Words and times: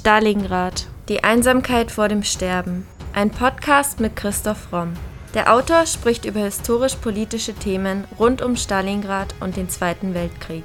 Stalingrad. 0.00 0.86
Die 1.10 1.24
Einsamkeit 1.24 1.90
vor 1.90 2.08
dem 2.08 2.22
Sterben. 2.22 2.86
Ein 3.12 3.28
Podcast 3.28 4.00
mit 4.00 4.16
Christoph 4.16 4.72
Romm. 4.72 4.94
Der 5.34 5.52
Autor 5.52 5.84
spricht 5.84 6.24
über 6.24 6.40
historisch-politische 6.40 7.52
Themen 7.52 8.08
rund 8.18 8.40
um 8.40 8.56
Stalingrad 8.56 9.34
und 9.40 9.58
den 9.58 9.68
Zweiten 9.68 10.14
Weltkrieg. 10.14 10.64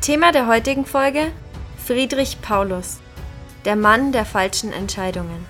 Thema 0.00 0.32
der 0.32 0.48
heutigen 0.48 0.86
Folge: 0.86 1.30
Friedrich 1.86 2.42
Paulus, 2.42 2.98
der 3.64 3.76
Mann 3.76 4.10
der 4.10 4.24
falschen 4.24 4.72
Entscheidungen. 4.72 5.46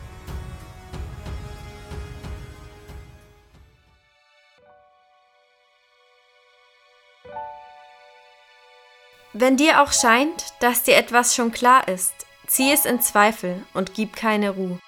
Wenn 9.32 9.56
dir 9.56 9.82
auch 9.82 9.92
scheint, 9.92 10.46
dass 10.60 10.82
dir 10.82 10.96
etwas 10.96 11.34
schon 11.34 11.52
klar 11.52 11.86
ist, 11.86 12.17
zieh 12.48 12.72
es 12.72 12.84
in 12.84 13.00
Zweifel 13.00 13.64
und 13.74 13.94
gib 13.94 14.16
keine 14.16 14.50
Ruhe. 14.50 14.80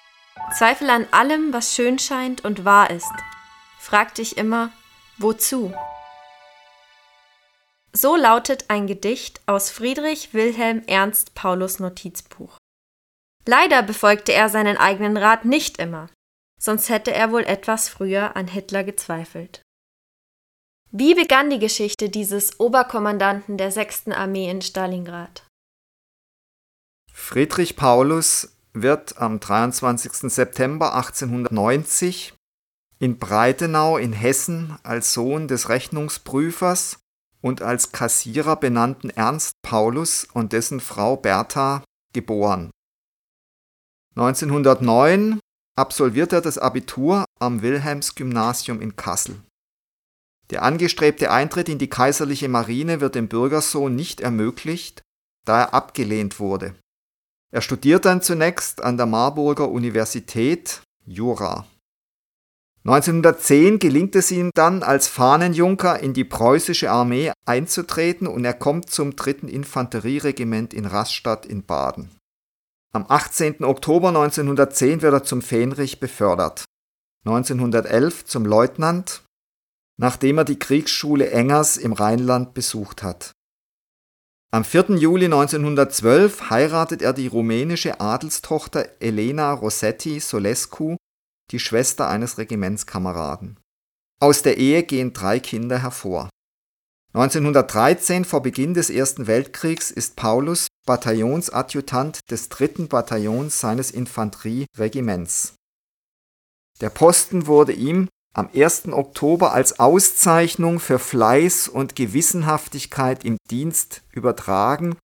Zweifel 0.57 0.91
an 0.91 1.07
allem, 1.13 1.53
was 1.53 1.75
schön 1.75 1.99
scheint 1.99 2.45
und 2.45 2.65
wahr 2.65 2.91
ist. 2.91 3.13
Frag 3.79 4.15
dich 4.15 4.37
immer, 4.37 4.73
wozu? 5.19 5.73
So 7.93 8.17
lautet 8.17 8.67
ein 8.69 8.87
Gedicht 8.87 9.41
aus 9.47 9.71
Friedrich 9.71 10.33
Wilhelm 10.33 10.83
Ernst 10.87 11.35
Paulus 11.35 11.79
Notizbuch. 11.79 12.57
Leider 13.47 13.83
befolgte 13.83 14.33
er 14.33 14.49
seinen 14.49 14.77
eigenen 14.77 15.17
Rat 15.17 15.45
nicht 15.45 15.79
immer, 15.79 16.09
sonst 16.61 16.89
hätte 16.89 17.13
er 17.13 17.33
wohl 17.33 17.43
etwas 17.43 17.89
früher 17.89 18.37
an 18.37 18.49
Hitler 18.49 18.85
gezweifelt. 18.85 19.63
Wie 20.93 21.15
begann 21.15 21.51
die 21.51 21.59
Geschichte 21.59 22.09
dieses 22.09 22.59
Oberkommandanten 22.59 23.57
der 23.57 23.71
6. 23.71 24.09
Armee 24.09 24.51
in 24.51 24.61
Stalingrad? 24.61 25.45
Friedrich 27.21 27.77
Paulus 27.77 28.57
wird 28.73 29.19
am 29.19 29.39
23. 29.39 30.33
September 30.33 30.97
1890 30.97 32.35
in 32.99 33.19
Breitenau 33.21 33.99
in 33.99 34.13
Hessen 34.13 34.77
als 34.83 35.13
Sohn 35.13 35.47
des 35.47 35.69
Rechnungsprüfers 35.69 36.99
und 37.41 37.63
als 37.63 37.93
Kassierer 37.93 38.57
benannten 38.57 39.11
Ernst 39.11 39.53
Paulus 39.63 40.27
und 40.33 40.53
dessen 40.53 40.81
Frau 40.81 41.17
Bertha 41.17 41.85
geboren. 42.13 42.73
1909 44.17 45.39
absolviert 45.79 46.33
er 46.33 46.41
das 46.41 46.59
Abitur 46.59 47.27
am 47.39 47.63
Wilhelmsgymnasium 47.63 48.81
in 48.81 48.97
Kassel. 48.97 49.41
Der 50.51 50.65
angestrebte 50.65 51.31
Eintritt 51.31 51.69
in 51.69 51.79
die 51.79 51.91
kaiserliche 51.91 52.49
Marine 52.49 53.01
wird 53.01 53.15
dem 53.15 53.29
Bürgersohn 53.29 53.95
nicht 53.95 54.21
ermöglicht, 54.21 55.03
da 55.47 55.61
er 55.61 55.75
abgelehnt 55.75 56.41
wurde. 56.41 56.75
Er 57.51 57.63
studiert 57.63 58.05
dann 58.05 58.23
zunächst 58.23 58.83
an 58.83 58.97
der 58.97 59.07
Marburger 59.07 59.69
Universität 59.69 60.83
Jura. 61.05 61.67
1910 62.85 63.79
gelingt 63.79 64.17
es 64.17 64.31
ihm 64.31 64.51
dann 64.55 64.83
als 64.83 65.07
Fahnenjunker 65.07 66.01
in 66.01 66.15
die 66.15 66.25
preußische 66.25 66.91
Armee 66.91 67.33
einzutreten 67.45 68.27
und 68.27 68.45
er 68.45 68.55
kommt 68.55 68.91
zum 68.91 69.17
3. 69.17 69.49
Infanterieregiment 69.49 70.73
in 70.73 70.87
Rastatt 70.87 71.45
in 71.45 71.65
Baden. 71.65 72.11
Am 72.93 73.05
18. 73.09 73.65
Oktober 73.65 74.09
1910 74.09 75.03
wird 75.03 75.13
er 75.13 75.25
zum 75.25 75.43
Fähnrich 75.43 76.01
befördert. 76.01 76.65
1911 77.27 78.25
zum 78.25 78.47
Leutnant 78.47 79.23
nachdem 80.01 80.39
er 80.39 80.45
die 80.45 80.59
Kriegsschule 80.59 81.31
Engers 81.31 81.77
im 81.77 81.93
Rheinland 81.93 82.55
besucht 82.55 83.03
hat. 83.03 83.33
Am 84.53 84.65
4. 84.65 84.97
Juli 84.97 85.27
1912 85.27 86.51
heiratet 86.51 87.03
er 87.03 87.13
die 87.13 87.29
rumänische 87.29 88.01
Adelstochter 88.01 88.89
Elena 88.99 89.53
Rossetti 89.53 90.19
Solescu, 90.19 90.97
die 91.53 91.61
Schwester 91.61 92.09
eines 92.09 92.37
Regimentskameraden. 92.37 93.61
Aus 94.21 94.43
der 94.43 94.59
Ehe 94.59 94.83
gehen 94.83 95.13
drei 95.13 95.39
Kinder 95.39 95.79
hervor. 95.79 96.31
1913, 97.13 98.25
vor 98.25 98.43
Beginn 98.43 98.75
des 98.75 98.91
Ersten 98.91 99.29
Weltkriegs, 99.29 99.93
ist 99.93 100.17
Paulus 100.17 100.67
Bataillonsadjutant 100.85 102.19
des 102.29 102.49
dritten 102.49 102.89
Bataillons 102.89 103.61
seines 103.61 103.93
Infanterieregiments. 103.93 105.55
Der 106.81 106.91
Posten 106.91 107.47
wurde 107.47 107.73
ihm 107.73 108.09
am 108.35 108.49
1. 108.55 108.89
Oktober 108.89 109.53
als 109.53 109.81
Auszeichnung 109.81 110.81
für 110.81 110.99
Fleiß 110.99 111.69
und 111.69 111.97
Gewissenhaftigkeit 111.97 113.25
im 113.25 113.37
Dienst 113.51 114.03
übertragen. 114.13 114.97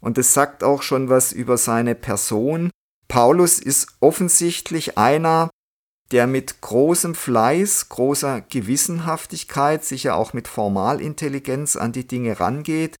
Und 0.00 0.16
es 0.16 0.32
sagt 0.32 0.64
auch 0.64 0.82
schon 0.82 1.08
was 1.08 1.32
über 1.32 1.58
seine 1.58 1.94
Person. 1.94 2.70
Paulus 3.08 3.58
ist 3.58 3.88
offensichtlich 4.00 4.96
einer, 4.96 5.50
der 6.10 6.26
mit 6.26 6.60
großem 6.60 7.14
Fleiß, 7.14 7.88
großer 7.88 8.40
Gewissenhaftigkeit, 8.40 9.84
sicher 9.84 10.16
auch 10.16 10.32
mit 10.32 10.48
Formalintelligenz 10.48 11.76
an 11.76 11.92
die 11.92 12.06
Dinge 12.06 12.40
rangeht. 12.40 12.96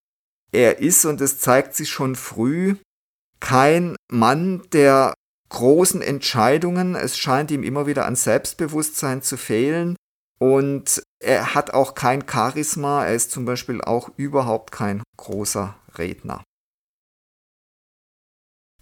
Er 0.52 0.78
ist, 0.78 1.04
und 1.04 1.20
es 1.20 1.38
zeigt 1.38 1.74
sich 1.74 1.88
schon 1.88 2.16
früh, 2.16 2.76
kein 3.40 3.96
Mann, 4.10 4.62
der 4.72 5.14
großen 5.50 6.00
Entscheidungen. 6.00 6.94
Es 6.94 7.18
scheint 7.18 7.50
ihm 7.50 7.62
immer 7.62 7.86
wieder 7.86 8.06
an 8.06 8.16
Selbstbewusstsein 8.16 9.22
zu 9.22 9.36
fehlen. 9.36 9.96
Und 10.40 11.02
er 11.22 11.54
hat 11.54 11.74
auch 11.74 11.94
kein 11.94 12.26
Charisma. 12.26 13.04
Er 13.04 13.14
ist 13.14 13.30
zum 13.30 13.44
Beispiel 13.44 13.82
auch 13.82 14.10
überhaupt 14.16 14.72
kein 14.72 15.02
großer 15.18 15.76
Redner. 15.98 16.42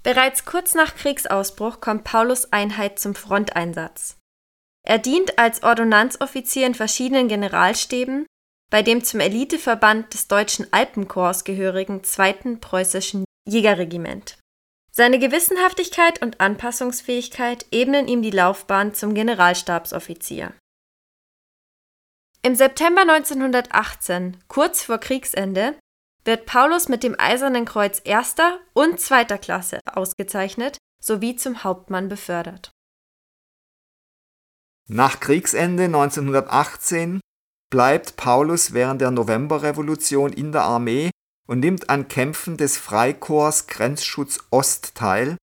Bereits 0.05 0.45
kurz 0.45 0.75
nach 0.75 0.95
Kriegsausbruch 0.95 1.81
kommt 1.81 2.05
Paulus 2.05 2.53
Einheit 2.53 3.01
zum 3.01 3.17
Fronteinsatz. 3.17 4.17
Er 4.87 4.99
dient 4.99 5.39
als 5.39 5.65
Ordonnanzoffizier 5.65 6.67
in 6.67 6.75
verschiedenen 6.75 7.29
Generalstäben 7.29 8.25
bei 8.71 8.83
dem 8.83 9.03
zum 9.03 9.21
Eliteverband 9.21 10.15
des 10.15 10.29
deutschen 10.29 10.73
Alpenkorps 10.73 11.45
gehörigen 11.45 12.05
2. 12.05 12.57
preußischen 12.61 13.25
Jägerregiment. 13.47 14.39
Seine 14.99 15.21
Gewissenhaftigkeit 15.21 16.21
und 16.23 16.41
Anpassungsfähigkeit 16.41 17.67
ebnen 17.71 18.09
ihm 18.09 18.21
die 18.21 18.33
Laufbahn 18.33 18.95
zum 18.95 19.15
Generalstabsoffizier. 19.15 20.55
Im 22.43 22.57
September 22.57 23.03
1918, 23.03 24.39
kurz 24.49 24.83
vor 24.83 24.99
Kriegsende, 24.99 25.79
wird 26.25 26.47
Paulus 26.47 26.89
mit 26.89 27.05
dem 27.05 27.15
Eisernen 27.17 27.65
Kreuz 27.65 28.01
erster 28.03 28.59
und 28.73 28.99
zweiter 28.99 29.39
Klasse 29.39 29.79
ausgezeichnet 29.87 30.79
sowie 31.01 31.37
zum 31.37 31.63
Hauptmann 31.63 32.09
befördert. 32.09 32.73
Nach 34.89 35.21
Kriegsende 35.21 35.85
1918 35.85 37.21
bleibt 37.71 38.17
Paulus 38.17 38.73
während 38.73 39.01
der 39.01 39.13
Novemberrevolution 39.13 40.33
in 40.33 40.51
der 40.51 40.63
Armee 40.63 41.11
und 41.49 41.61
nimmt 41.61 41.91
an 41.91 42.09
Kämpfen 42.09 42.57
des 42.57 42.77
Freikorps 42.77 43.67
Grenzschutz 43.67 44.39
Ost 44.51 44.95
teil, 44.95 45.37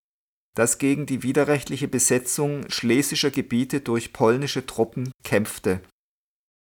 das 0.56 0.78
gegen 0.78 1.06
die 1.06 1.24
widerrechtliche 1.24 1.88
Besetzung 1.88 2.70
schlesischer 2.70 3.32
Gebiete 3.32 3.82
durch 3.82 4.14
polnische 4.14 4.66
Truppen 4.66 5.12
kämpfte. 5.24 5.82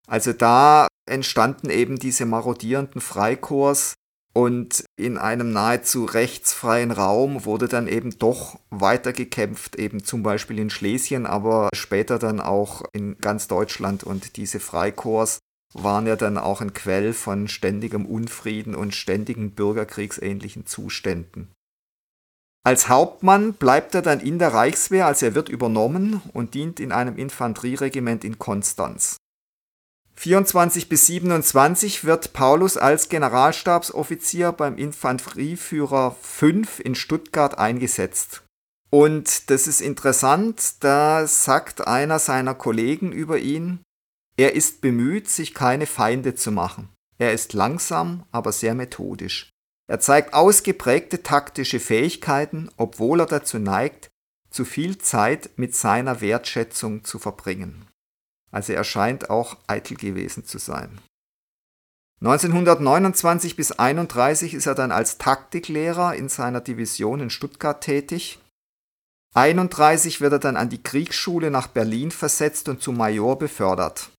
Also 0.07 0.33
da 0.33 0.87
entstanden 1.09 1.69
eben 1.69 1.97
diese 1.97 2.25
marodierenden 2.25 3.01
Freikorps 3.01 3.93
und 4.33 4.85
in 4.97 5.17
einem 5.17 5.51
nahezu 5.51 6.05
rechtsfreien 6.05 6.91
Raum 6.91 7.45
wurde 7.45 7.67
dann 7.67 7.87
eben 7.87 8.17
doch 8.17 8.59
weiter 8.69 9.13
gekämpft, 9.13 9.75
eben 9.77 10.03
zum 10.03 10.23
Beispiel 10.23 10.59
in 10.59 10.69
Schlesien, 10.69 11.25
aber 11.25 11.69
später 11.73 12.19
dann 12.19 12.39
auch 12.39 12.83
in 12.93 13.17
ganz 13.17 13.47
Deutschland 13.47 14.03
und 14.03 14.37
diese 14.37 14.59
Freikorps 14.59 15.39
waren 15.73 16.07
ja 16.07 16.15
dann 16.15 16.37
auch 16.37 16.61
ein 16.61 16.73
Quell 16.73 17.13
von 17.13 17.47
ständigem 17.47 18.05
Unfrieden 18.05 18.75
und 18.75 18.95
ständigen 18.95 19.51
bürgerkriegsähnlichen 19.51 20.65
Zuständen. 20.65 21.51
Als 22.63 22.89
Hauptmann 22.89 23.53
bleibt 23.53 23.95
er 23.95 24.03
dann 24.03 24.19
in 24.19 24.37
der 24.37 24.53
Reichswehr, 24.53 25.07
als 25.07 25.21
er 25.21 25.33
wird 25.33 25.49
übernommen 25.49 26.21
und 26.33 26.53
dient 26.53 26.79
in 26.79 26.91
einem 26.91 27.17
Infanterieregiment 27.17 28.23
in 28.23 28.37
Konstanz. 28.37 29.17
24 30.15 30.87
bis 30.87 31.07
27 31.07 32.03
wird 32.03 32.33
Paulus 32.33 32.77
als 32.77 33.09
Generalstabsoffizier 33.09 34.51
beim 34.51 34.77
Infanterieführer 34.77 36.15
5 36.21 36.79
in 36.81 36.93
Stuttgart 36.93 37.57
eingesetzt. 37.57 38.43
Und 38.91 39.49
das 39.49 39.65
ist 39.65 39.81
interessant, 39.81 40.83
da 40.83 41.25
sagt 41.25 41.87
einer 41.87 42.19
seiner 42.19 42.53
Kollegen 42.53 43.11
über 43.11 43.39
ihn, 43.39 43.79
er 44.37 44.53
ist 44.53 44.81
bemüht, 44.81 45.29
sich 45.29 45.53
keine 45.53 45.85
Feinde 45.85 46.35
zu 46.35 46.51
machen. 46.51 46.89
Er 47.17 47.33
ist 47.33 47.53
langsam, 47.53 48.23
aber 48.31 48.51
sehr 48.51 48.73
methodisch. 48.73 49.49
Er 49.87 49.99
zeigt 49.99 50.33
ausgeprägte 50.33 51.21
taktische 51.21 51.79
Fähigkeiten, 51.79 52.69
obwohl 52.77 53.19
er 53.19 53.25
dazu 53.25 53.59
neigt, 53.59 54.09
zu 54.49 54.65
viel 54.65 54.97
Zeit 54.97 55.51
mit 55.57 55.75
seiner 55.75 56.21
Wertschätzung 56.21 57.03
zu 57.03 57.19
verbringen. 57.19 57.87
Also 58.51 58.73
er 58.73 58.83
scheint 58.83 59.29
auch 59.29 59.57
eitel 59.67 59.97
gewesen 59.97 60.45
zu 60.45 60.57
sein. 60.57 60.99
1929 62.21 63.55
bis 63.55 63.71
1931 63.71 64.53
ist 64.53 64.67
er 64.67 64.75
dann 64.75 64.91
als 64.91 65.17
Taktiklehrer 65.17 66.15
in 66.15 66.29
seiner 66.29 66.61
Division 66.61 67.19
in 67.19 67.29
Stuttgart 67.29 67.81
tätig. 67.81 68.39
1931 69.33 70.21
wird 70.21 70.33
er 70.33 70.39
dann 70.39 70.57
an 70.57 70.69
die 70.69 70.83
Kriegsschule 70.83 71.49
nach 71.49 71.67
Berlin 71.67 72.11
versetzt 72.11 72.69
und 72.69 72.81
zum 72.81 72.97
Major 72.97 73.39
befördert. 73.39 74.11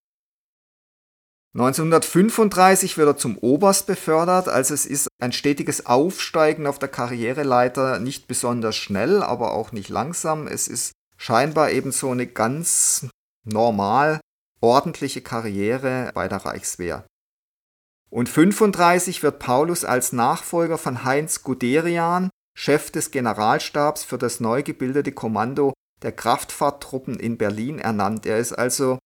1935 1.54 2.96
wird 2.96 3.08
er 3.08 3.16
zum 3.19 3.37
Oberst 3.37 3.87
befördert, 3.87 4.49
also 4.49 4.72
es 4.72 4.87
ist 4.87 5.08
ein 5.20 5.32
stetiges 5.32 5.84
Aufsteigen 5.84 6.66
auf 6.66 6.78
der 6.78 6.88
Karriereleiter, 6.88 7.99
nicht 7.99 8.26
besonders 8.26 8.75
schnell, 8.75 9.22
aber 9.22 9.52
auch 9.52 9.70
nicht 9.70 9.90
langsam. 9.90 10.46
Es 10.46 10.66
ist 10.66 10.93
scheinbar 11.19 11.70
eben 11.70 11.93
so 11.93 12.10
eine 12.10 12.26
ganz 12.26 13.06
normal 13.44 14.20
ordentliche 14.62 15.20
Karriere 15.20 16.10
bei 16.14 16.26
der 16.26 16.38
Reichswehr. 16.38 17.04
Und 18.08 18.31
35 18.31 19.22
wird 19.22 19.38
Paulus 19.38 19.84
als 19.84 20.12
Nachfolger 20.12 20.78
von 20.78 21.04
Heinz 21.04 21.43
Guderian 21.43 22.31
Chef 22.54 22.90
des 22.90 23.10
Generalstabs 23.10 24.04
für 24.04 24.19
das 24.19 24.40
neu 24.40 24.62
gebildete 24.62 25.12
Kommando 25.12 25.72
der 26.02 26.12
Kraftfahrttruppen 26.12 27.19
in 27.19 27.38
Berlin 27.38 27.78
ernannt. 27.78 28.26
Er 28.26 28.38
ist 28.38 28.52
also 28.52 28.99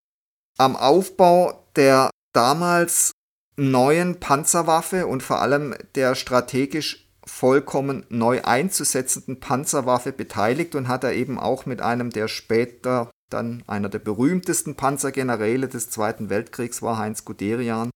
am 0.58 0.76
Aufbau 0.76 1.66
der 1.76 2.10
damals 2.37 3.12
neuen 3.56 4.21
Panzerwaffe 4.21 5.06
und 5.06 5.23
vor 5.23 5.41
allem 5.41 5.75
der 5.94 6.15
strategisch 6.15 7.09
vollkommen 7.27 8.05
neu 8.09 8.43
einzusetzenden 8.43 9.41
Panzerwaffe 9.41 10.12
beteiligt 10.12 10.75
und 10.75 10.88
hat 10.88 11.03
er 11.03 11.15
eben 11.15 11.41
auch 11.41 11.67
mit 11.67 11.81
einem 11.81 12.11
der 12.11 12.29
später 12.29 13.11
dann 13.31 13.65
einer 13.67 13.88
der 13.88 13.99
berühmtesten 13.99 14.77
Panzergeneräle 14.77 15.67
des 15.67 15.91
Zweiten 15.91 16.31
Weltkriegs 16.31 16.83
war, 16.83 16.99
Heinz 16.99 17.25
Guderian, 17.25 17.91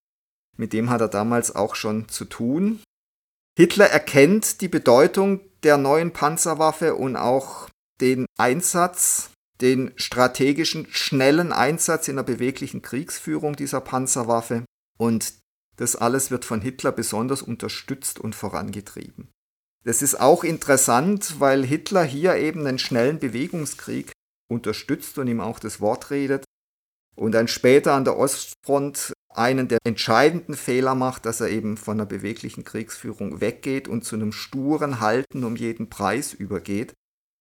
mit 0.56 0.72
dem 0.72 0.90
hat 0.90 1.00
er 1.00 1.08
damals 1.08 1.54
auch 1.54 1.76
schon 1.76 2.08
zu 2.08 2.24
tun. 2.24 2.80
Hitler 3.56 3.86
erkennt 3.86 4.60
die 4.60 4.68
Bedeutung 4.68 5.40
der 5.62 5.76
neuen 5.76 6.12
Panzerwaffe 6.12 6.94
und 6.94 7.16
auch 7.16 7.68
den 8.00 8.26
Einsatz, 8.38 9.30
den 9.60 9.92
strategischen, 9.96 10.86
schnellen 10.90 11.52
Einsatz 11.52 12.08
in 12.08 12.16
der 12.16 12.22
beweglichen 12.22 12.82
Kriegsführung 12.82 13.56
dieser 13.56 13.80
Panzerwaffe. 13.80 14.64
Und 14.98 15.34
das 15.76 15.96
alles 15.96 16.30
wird 16.30 16.44
von 16.44 16.60
Hitler 16.60 16.92
besonders 16.92 17.42
unterstützt 17.42 18.18
und 18.18 18.34
vorangetrieben. 18.34 19.28
Das 19.84 20.02
ist 20.02 20.20
auch 20.20 20.44
interessant, 20.44 21.40
weil 21.40 21.64
Hitler 21.64 22.04
hier 22.04 22.36
eben 22.36 22.66
einen 22.66 22.78
schnellen 22.78 23.18
Bewegungskrieg 23.18 24.12
unterstützt 24.50 25.16
und 25.18 25.28
ihm 25.28 25.40
auch 25.40 25.58
das 25.58 25.80
Wort 25.80 26.10
redet 26.10 26.44
und 27.16 27.32
dann 27.32 27.48
später 27.48 27.94
an 27.94 28.04
der 28.04 28.18
Ostfront 28.18 29.12
einen 29.32 29.68
der 29.68 29.78
entscheidenden 29.84 30.54
Fehler 30.54 30.94
macht, 30.94 31.24
dass 31.24 31.40
er 31.40 31.48
eben 31.48 31.76
von 31.76 31.98
der 31.98 32.04
beweglichen 32.04 32.64
Kriegsführung 32.64 33.40
weggeht 33.40 33.88
und 33.88 34.04
zu 34.04 34.16
einem 34.16 34.32
sturen 34.32 35.00
Halten 35.00 35.44
um 35.44 35.56
jeden 35.56 35.88
Preis 35.88 36.34
übergeht. 36.34 36.94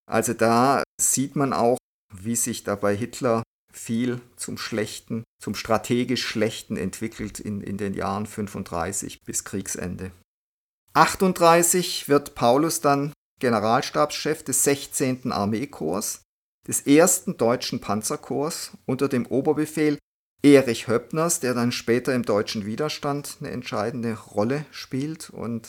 Also 0.06 0.32
da 0.32 0.82
sieht 1.00 1.36
man 1.36 1.52
auch, 1.52 1.78
wie 2.12 2.36
sich 2.36 2.64
da 2.64 2.74
bei 2.74 2.96
Hitler 2.96 3.42
viel 3.72 4.20
zum 4.36 4.58
Schlechten, 4.58 5.24
zum 5.40 5.54
strategisch 5.54 6.26
Schlechten 6.26 6.76
entwickelt 6.76 7.40
in, 7.40 7.60
in 7.60 7.76
den 7.76 7.94
Jahren 7.94 8.26
35 8.26 9.22
bis 9.24 9.44
Kriegsende. 9.44 10.10
38 10.94 12.08
wird 12.08 12.34
Paulus 12.34 12.80
dann 12.80 13.12
Generalstabschef 13.38 14.42
des 14.42 14.64
16. 14.64 15.32
Armeekorps, 15.32 16.22
des 16.66 16.82
ersten 16.82 17.36
deutschen 17.36 17.80
Panzerkorps 17.80 18.72
unter 18.86 19.08
dem 19.08 19.26
Oberbefehl 19.26 19.98
Erich 20.42 20.88
Höppners, 20.88 21.40
der 21.40 21.54
dann 21.54 21.72
später 21.72 22.14
im 22.14 22.24
deutschen 22.24 22.64
Widerstand 22.64 23.36
eine 23.40 23.50
entscheidende 23.50 24.18
Rolle 24.18 24.64
spielt. 24.70 25.30
Und 25.30 25.68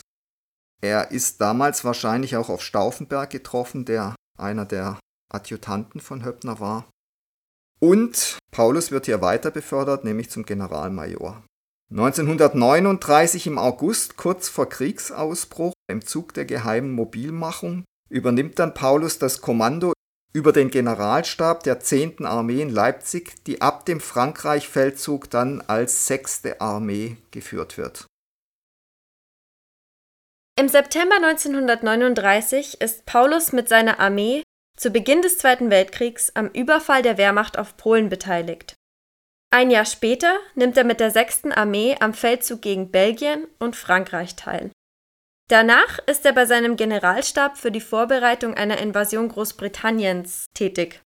er 0.81 1.11
ist 1.11 1.41
damals 1.41 1.83
wahrscheinlich 1.83 2.37
auch 2.37 2.49
auf 2.49 2.63
Stauffenberg 2.63 3.29
getroffen, 3.29 3.85
der 3.85 4.15
einer 4.37 4.65
der 4.65 4.99
Adjutanten 5.33 6.01
von 6.01 6.23
Höppner 6.23 6.59
war. 6.59 6.85
Und 7.79 8.37
Paulus 8.51 8.91
wird 8.91 9.05
hier 9.05 9.21
weiter 9.21 9.49
befördert, 9.49 10.03
nämlich 10.03 10.29
zum 10.29 10.45
Generalmajor. 10.45 11.43
1939 11.91 13.47
im 13.47 13.57
August, 13.57 14.17
kurz 14.17 14.47
vor 14.47 14.69
Kriegsausbruch, 14.69 15.73
im 15.89 16.05
Zug 16.05 16.33
der 16.33 16.45
geheimen 16.45 16.91
Mobilmachung, 16.91 17.83
übernimmt 18.09 18.59
dann 18.59 18.73
Paulus 18.73 19.19
das 19.19 19.41
Kommando 19.41 19.93
über 20.33 20.53
den 20.53 20.69
Generalstab 20.69 21.63
der 21.63 21.79
10. 21.79 22.25
Armee 22.25 22.61
in 22.61 22.69
Leipzig, 22.69 23.43
die 23.45 23.61
ab 23.61 23.85
dem 23.85 23.99
Frankreich-Feldzug 23.99 25.29
dann 25.29 25.61
als 25.61 26.07
6. 26.07 26.43
Armee 26.59 27.17
geführt 27.31 27.77
wird. 27.77 28.05
Im 30.57 30.69
September 30.69 31.15
1939 31.15 32.79
ist 32.79 33.05
Paulus 33.05 33.51
mit 33.51 33.67
seiner 33.67 33.99
Armee 33.99 34.43
zu 34.81 34.89
Beginn 34.89 35.21
des 35.21 35.37
Zweiten 35.37 35.69
Weltkriegs 35.69 36.31
am 36.35 36.47
Überfall 36.47 37.03
der 37.03 37.19
Wehrmacht 37.19 37.59
auf 37.59 37.77
Polen 37.77 38.09
beteiligt. 38.09 38.73
Ein 39.51 39.69
Jahr 39.69 39.85
später 39.85 40.39
nimmt 40.55 40.75
er 40.75 40.85
mit 40.85 40.99
der 40.99 41.11
6. 41.11 41.51
Armee 41.51 41.97
am 41.99 42.15
Feldzug 42.15 42.63
gegen 42.63 42.89
Belgien 42.89 43.45
und 43.59 43.75
Frankreich 43.75 44.35
teil. 44.35 44.71
Danach 45.49 45.99
ist 46.07 46.25
er 46.25 46.33
bei 46.33 46.47
seinem 46.47 46.77
Generalstab 46.77 47.59
für 47.59 47.71
die 47.71 47.81
Vorbereitung 47.81 48.55
einer 48.55 48.79
Invasion 48.79 49.29
Großbritanniens 49.29 50.45
tätig. 50.55 51.03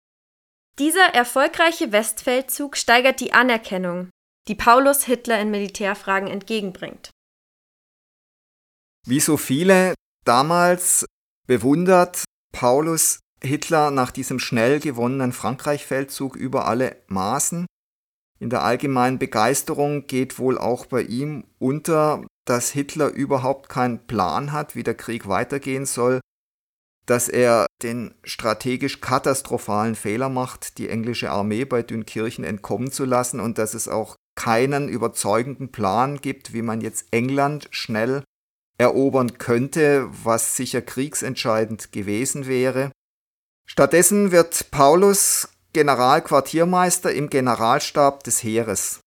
Dieser 0.79 1.13
erfolgreiche 1.13 1.91
Westfeldzug 1.91 2.77
steigert 2.77 3.19
die 3.19 3.33
Anerkennung, 3.33 4.09
die 4.47 4.55
Paulus 4.55 5.03
Hitler 5.03 5.39
in 5.41 5.51
Militärfragen 5.51 6.29
entgegenbringt. 6.29 7.09
Wie 9.05 9.19
so 9.19 9.35
viele 9.35 9.95
damals 10.23 11.05
bewundert 11.45 12.23
Paulus 12.53 13.19
Hitler 13.45 13.91
nach 13.91 14.11
diesem 14.11 14.39
schnell 14.39 14.79
gewonnenen 14.79 15.31
Frankreich-Feldzug 15.31 16.35
über 16.35 16.67
alle 16.67 16.97
Maßen. 17.07 17.65
In 18.39 18.49
der 18.49 18.63
allgemeinen 18.63 19.19
Begeisterung 19.19 20.07
geht 20.07 20.39
wohl 20.39 20.57
auch 20.57 20.85
bei 20.85 21.01
ihm 21.01 21.45
unter, 21.57 22.25
dass 22.45 22.69
Hitler 22.71 23.09
überhaupt 23.09 23.69
keinen 23.69 24.05
Plan 24.05 24.51
hat, 24.51 24.75
wie 24.75 24.83
der 24.83 24.95
Krieg 24.95 25.27
weitergehen 25.27 25.85
soll, 25.85 26.19
dass 27.05 27.29
er 27.29 27.65
den 27.81 28.15
strategisch 28.23 29.01
katastrophalen 29.01 29.95
Fehler 29.95 30.29
macht, 30.29 30.77
die 30.77 30.89
englische 30.89 31.31
Armee 31.31 31.65
bei 31.65 31.83
Dünkirchen 31.83 32.43
entkommen 32.43 32.91
zu 32.91 33.05
lassen 33.05 33.39
und 33.39 33.57
dass 33.57 33.73
es 33.73 33.87
auch 33.87 34.15
keinen 34.35 34.89
überzeugenden 34.89 35.71
Plan 35.71 36.17
gibt, 36.17 36.53
wie 36.53 36.61
man 36.61 36.81
jetzt 36.81 37.05
England 37.11 37.67
schnell 37.71 38.23
erobern 38.77 39.37
könnte, 39.37 40.09
was 40.23 40.57
sicher 40.57 40.81
kriegsentscheidend 40.81 41.91
gewesen 41.91 42.47
wäre. 42.47 42.91
Stattdessen 43.65 44.31
wird 44.31 44.71
Paulus 44.71 45.49
Generalquartiermeister 45.73 47.11
im 47.11 47.29
Generalstab 47.29 48.23
des 48.23 48.43
Heeres. 48.43 49.01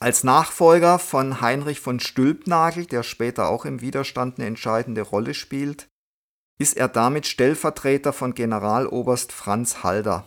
Als 0.00 0.24
Nachfolger 0.24 0.98
von 0.98 1.40
Heinrich 1.40 1.78
von 1.78 2.00
Stülpnagel, 2.00 2.86
der 2.86 3.04
später 3.04 3.48
auch 3.48 3.64
im 3.64 3.80
Widerstand 3.80 4.38
eine 4.38 4.48
entscheidende 4.48 5.02
Rolle 5.02 5.34
spielt, 5.34 5.86
ist 6.58 6.76
er 6.76 6.88
damit 6.88 7.26
Stellvertreter 7.26 8.12
von 8.12 8.34
Generaloberst 8.34 9.30
Franz 9.30 9.84
Halder. 9.84 10.26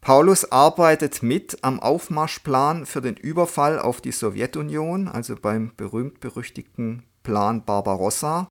Paulus 0.00 0.50
arbeitet 0.52 1.22
mit 1.22 1.62
am 1.62 1.80
Aufmarschplan 1.80 2.86
für 2.86 3.02
den 3.02 3.16
Überfall 3.16 3.78
auf 3.78 4.00
die 4.00 4.12
Sowjetunion, 4.12 5.08
also 5.08 5.36
beim 5.36 5.72
berühmt-berüchtigten 5.76 7.04
Plan 7.22 7.64
Barbarossa. 7.64 8.48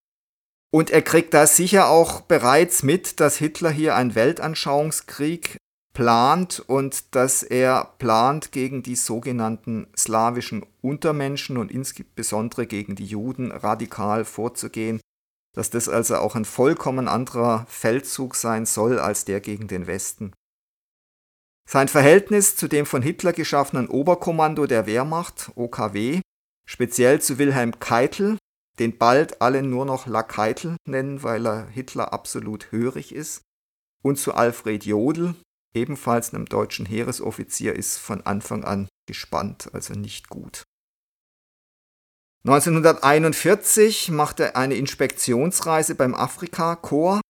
Und 0.72 0.90
er 0.90 1.02
kriegt 1.02 1.34
da 1.34 1.48
sicher 1.48 1.90
auch 1.90 2.22
bereits 2.22 2.84
mit, 2.84 3.20
dass 3.20 3.38
Hitler 3.38 3.70
hier 3.70 3.96
einen 3.96 4.16
Weltanschauungskrieg 4.16 5.58
plant 5.94 6.60
und 6.60 7.16
dass 7.16 7.42
er 7.42 7.96
plant, 7.98 8.52
gegen 8.52 8.84
die 8.84 8.96
sogenannten 8.96 9.88
slawischen 9.98 10.64
Untermenschen 10.82 11.58
und 11.58 11.72
insbesondere 11.72 12.68
gegen 12.68 12.96
die 12.96 13.06
Juden 13.06 13.52
radikal 13.52 14.24
vorzugehen, 14.24 15.00
dass 15.56 15.72
das 15.72 15.90
also 15.90 16.18
auch 16.18 16.36
ein 16.36 16.46
vollkommen 16.46 17.08
anderer 17.08 17.66
Feldzug 17.68 18.36
sein 18.36 18.68
soll 18.68 19.00
als 19.00 19.26
der 19.26 19.40
gegen 19.40 19.68
den 19.68 19.88
Westen. 19.88 20.34
Sein 21.68 21.88
Verhältnis 21.88 22.56
zu 22.56 22.68
dem 22.68 22.86
von 22.86 23.02
Hitler 23.02 23.34
geschaffenen 23.34 23.88
Oberkommando 23.88 24.68
der 24.68 24.86
Wehrmacht, 24.86 25.52
OKW, 25.56 26.22
speziell 26.70 27.22
zu 27.22 27.40
Wilhelm 27.40 27.80
Keitel, 27.80 28.38
den 28.80 28.98
bald 28.98 29.42
alle 29.42 29.64
nur 29.64 29.86
noch 29.86 30.08
La 30.08 30.24
Keitel 30.24 30.78
nennen, 30.88 31.24
weil 31.24 31.48
er 31.48 31.68
Hitler 31.68 32.14
absolut 32.14 32.72
hörig 32.72 33.14
ist, 33.14 33.42
und 34.04 34.18
zu 34.18 34.34
Alfred 34.34 34.86
Jodl, 34.86 35.36
ebenfalls 35.76 36.34
einem 36.34 36.46
deutschen 36.46 36.86
Heeresoffizier, 36.86 37.74
ist 37.74 37.98
von 37.98 38.22
Anfang 38.26 38.64
an 38.64 38.88
gespannt, 39.08 39.70
also 39.74 39.94
nicht 39.94 40.30
gut. 40.30 40.64
1941 42.46 44.10
macht 44.10 44.40
er 44.40 44.56
eine 44.56 44.76
Inspektionsreise 44.76 45.96
beim 45.96 46.16
Afrika-Korps 46.16 47.22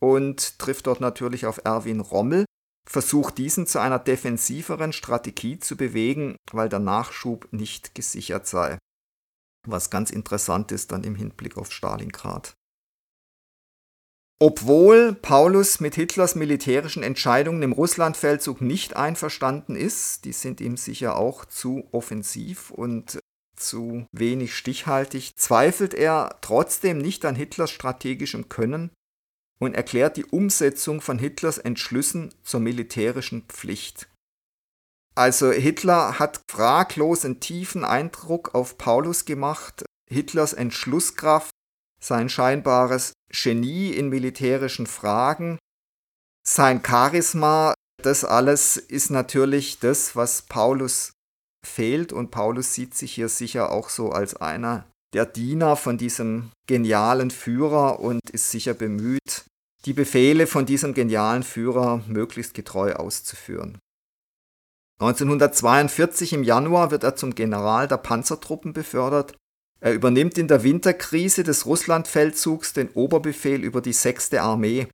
und 0.00 0.58
trifft 0.58 0.86
dort 0.86 1.00
natürlich 1.00 1.46
auf 1.46 1.60
Erwin 1.64 2.00
Rommel, 2.00 2.44
versucht 2.88 3.38
diesen 3.38 3.66
zu 3.66 3.80
einer 3.80 3.98
defensiveren 3.98 4.92
Strategie 4.92 5.58
zu 5.58 5.76
bewegen, 5.76 6.36
weil 6.52 6.68
der 6.68 6.78
Nachschub 6.78 7.48
nicht 7.52 7.94
gesichert 7.94 8.46
sei. 8.46 8.78
Was 9.66 9.90
ganz 9.90 10.10
interessant 10.10 10.72
ist 10.72 10.92
dann 10.92 11.04
im 11.04 11.14
Hinblick 11.14 11.56
auf 11.56 11.72
Stalingrad. 11.72 12.54
Obwohl 14.42 15.12
Paulus 15.12 15.80
mit 15.80 15.94
Hitlers 15.94 16.34
militärischen 16.34 17.02
Entscheidungen 17.02 17.62
im 17.62 17.72
Russlandfeldzug 17.72 18.62
nicht 18.62 18.96
einverstanden 18.96 19.76
ist, 19.76 20.24
die 20.24 20.32
sind 20.32 20.62
ihm 20.62 20.78
sicher 20.78 21.16
auch 21.16 21.44
zu 21.44 21.86
offensiv 21.92 22.70
und 22.70 23.20
zu 23.54 24.06
wenig 24.12 24.56
stichhaltig, 24.56 25.36
zweifelt 25.36 25.92
er 25.92 26.38
trotzdem 26.40 26.98
nicht 26.98 27.26
an 27.26 27.36
Hitlers 27.36 27.70
strategischem 27.70 28.48
Können 28.48 28.90
und 29.60 29.74
erklärt 29.74 30.16
die 30.16 30.24
Umsetzung 30.24 31.02
von 31.02 31.18
Hitlers 31.18 31.58
Entschlüssen 31.58 32.34
zur 32.42 32.60
militärischen 32.60 33.42
Pflicht. 33.42 34.09
Also 35.20 35.52
Hitler 35.52 36.18
hat 36.18 36.40
fraglos 36.50 37.26
einen 37.26 37.40
tiefen 37.40 37.84
Eindruck 37.84 38.54
auf 38.54 38.78
Paulus 38.78 39.26
gemacht. 39.26 39.84
Hitlers 40.08 40.54
Entschlusskraft, 40.54 41.50
sein 42.02 42.30
scheinbares 42.30 43.12
Genie 43.30 43.90
in 43.90 44.08
militärischen 44.08 44.86
Fragen, 44.86 45.58
sein 46.42 46.82
Charisma, 46.82 47.74
das 48.02 48.24
alles 48.24 48.78
ist 48.78 49.10
natürlich 49.10 49.78
das, 49.78 50.16
was 50.16 50.40
Paulus 50.40 51.12
fehlt 51.66 52.14
und 52.14 52.30
Paulus 52.30 52.72
sieht 52.72 52.94
sich 52.94 53.12
hier 53.12 53.28
sicher 53.28 53.72
auch 53.72 53.90
so 53.90 54.12
als 54.12 54.36
einer 54.36 54.86
der 55.12 55.26
Diener 55.26 55.76
von 55.76 55.98
diesem 55.98 56.50
genialen 56.66 57.30
Führer 57.30 58.00
und 58.00 58.20
ist 58.30 58.50
sicher 58.50 58.72
bemüht, 58.72 59.44
die 59.84 59.92
Befehle 59.92 60.46
von 60.46 60.64
diesem 60.64 60.94
genialen 60.94 61.42
Führer 61.42 62.02
möglichst 62.08 62.54
getreu 62.54 62.94
auszuführen. 62.94 63.78
1942 65.00 66.34
im 66.34 66.42
Januar 66.42 66.90
wird 66.90 67.04
er 67.04 67.16
zum 67.16 67.34
General 67.34 67.88
der 67.88 67.96
Panzertruppen 67.96 68.74
befördert. 68.74 69.34
Er 69.80 69.94
übernimmt 69.94 70.36
in 70.36 70.46
der 70.46 70.62
Winterkrise 70.62 71.42
des 71.42 71.64
Russlandfeldzugs 71.64 72.74
den 72.74 72.90
Oberbefehl 72.90 73.64
über 73.64 73.80
die 73.80 73.94
6. 73.94 74.34
Armee. 74.34 74.88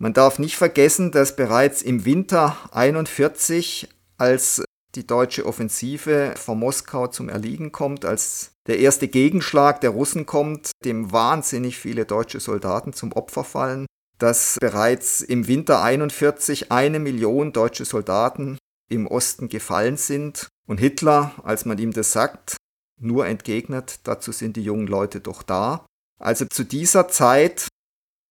Man 0.00 0.14
darf 0.14 0.40
nicht 0.40 0.56
vergessen, 0.56 1.12
dass 1.12 1.36
bereits 1.36 1.80
im 1.80 2.04
Winter 2.04 2.56
1941, 2.72 3.88
als 4.18 4.64
die 4.96 5.06
deutsche 5.06 5.46
Offensive 5.46 6.34
vor 6.36 6.56
Moskau 6.56 7.06
zum 7.06 7.28
Erliegen 7.28 7.70
kommt, 7.70 8.04
als 8.04 8.50
der 8.66 8.80
erste 8.80 9.06
Gegenschlag 9.06 9.80
der 9.80 9.90
Russen 9.90 10.26
kommt, 10.26 10.72
dem 10.84 11.12
wahnsinnig 11.12 11.78
viele 11.78 12.04
deutsche 12.04 12.40
Soldaten 12.40 12.92
zum 12.92 13.12
Opfer 13.12 13.44
fallen, 13.44 13.86
dass 14.18 14.56
bereits 14.60 15.20
im 15.20 15.46
Winter 15.46 15.82
41 15.82 16.72
eine 16.72 16.98
Million 16.98 17.52
deutsche 17.52 17.84
Soldaten 17.84 18.58
im 18.92 19.06
Osten 19.06 19.48
gefallen 19.48 19.96
sind. 19.96 20.48
Und 20.66 20.78
Hitler, 20.78 21.34
als 21.42 21.64
man 21.64 21.78
ihm 21.78 21.92
das 21.92 22.12
sagt, 22.12 22.56
nur 23.00 23.26
entgegnet, 23.26 24.00
dazu 24.04 24.32
sind 24.32 24.56
die 24.56 24.62
jungen 24.62 24.86
Leute 24.86 25.20
doch 25.20 25.42
da. 25.42 25.86
Also 26.20 26.44
zu 26.46 26.64
dieser 26.64 27.08
Zeit 27.08 27.68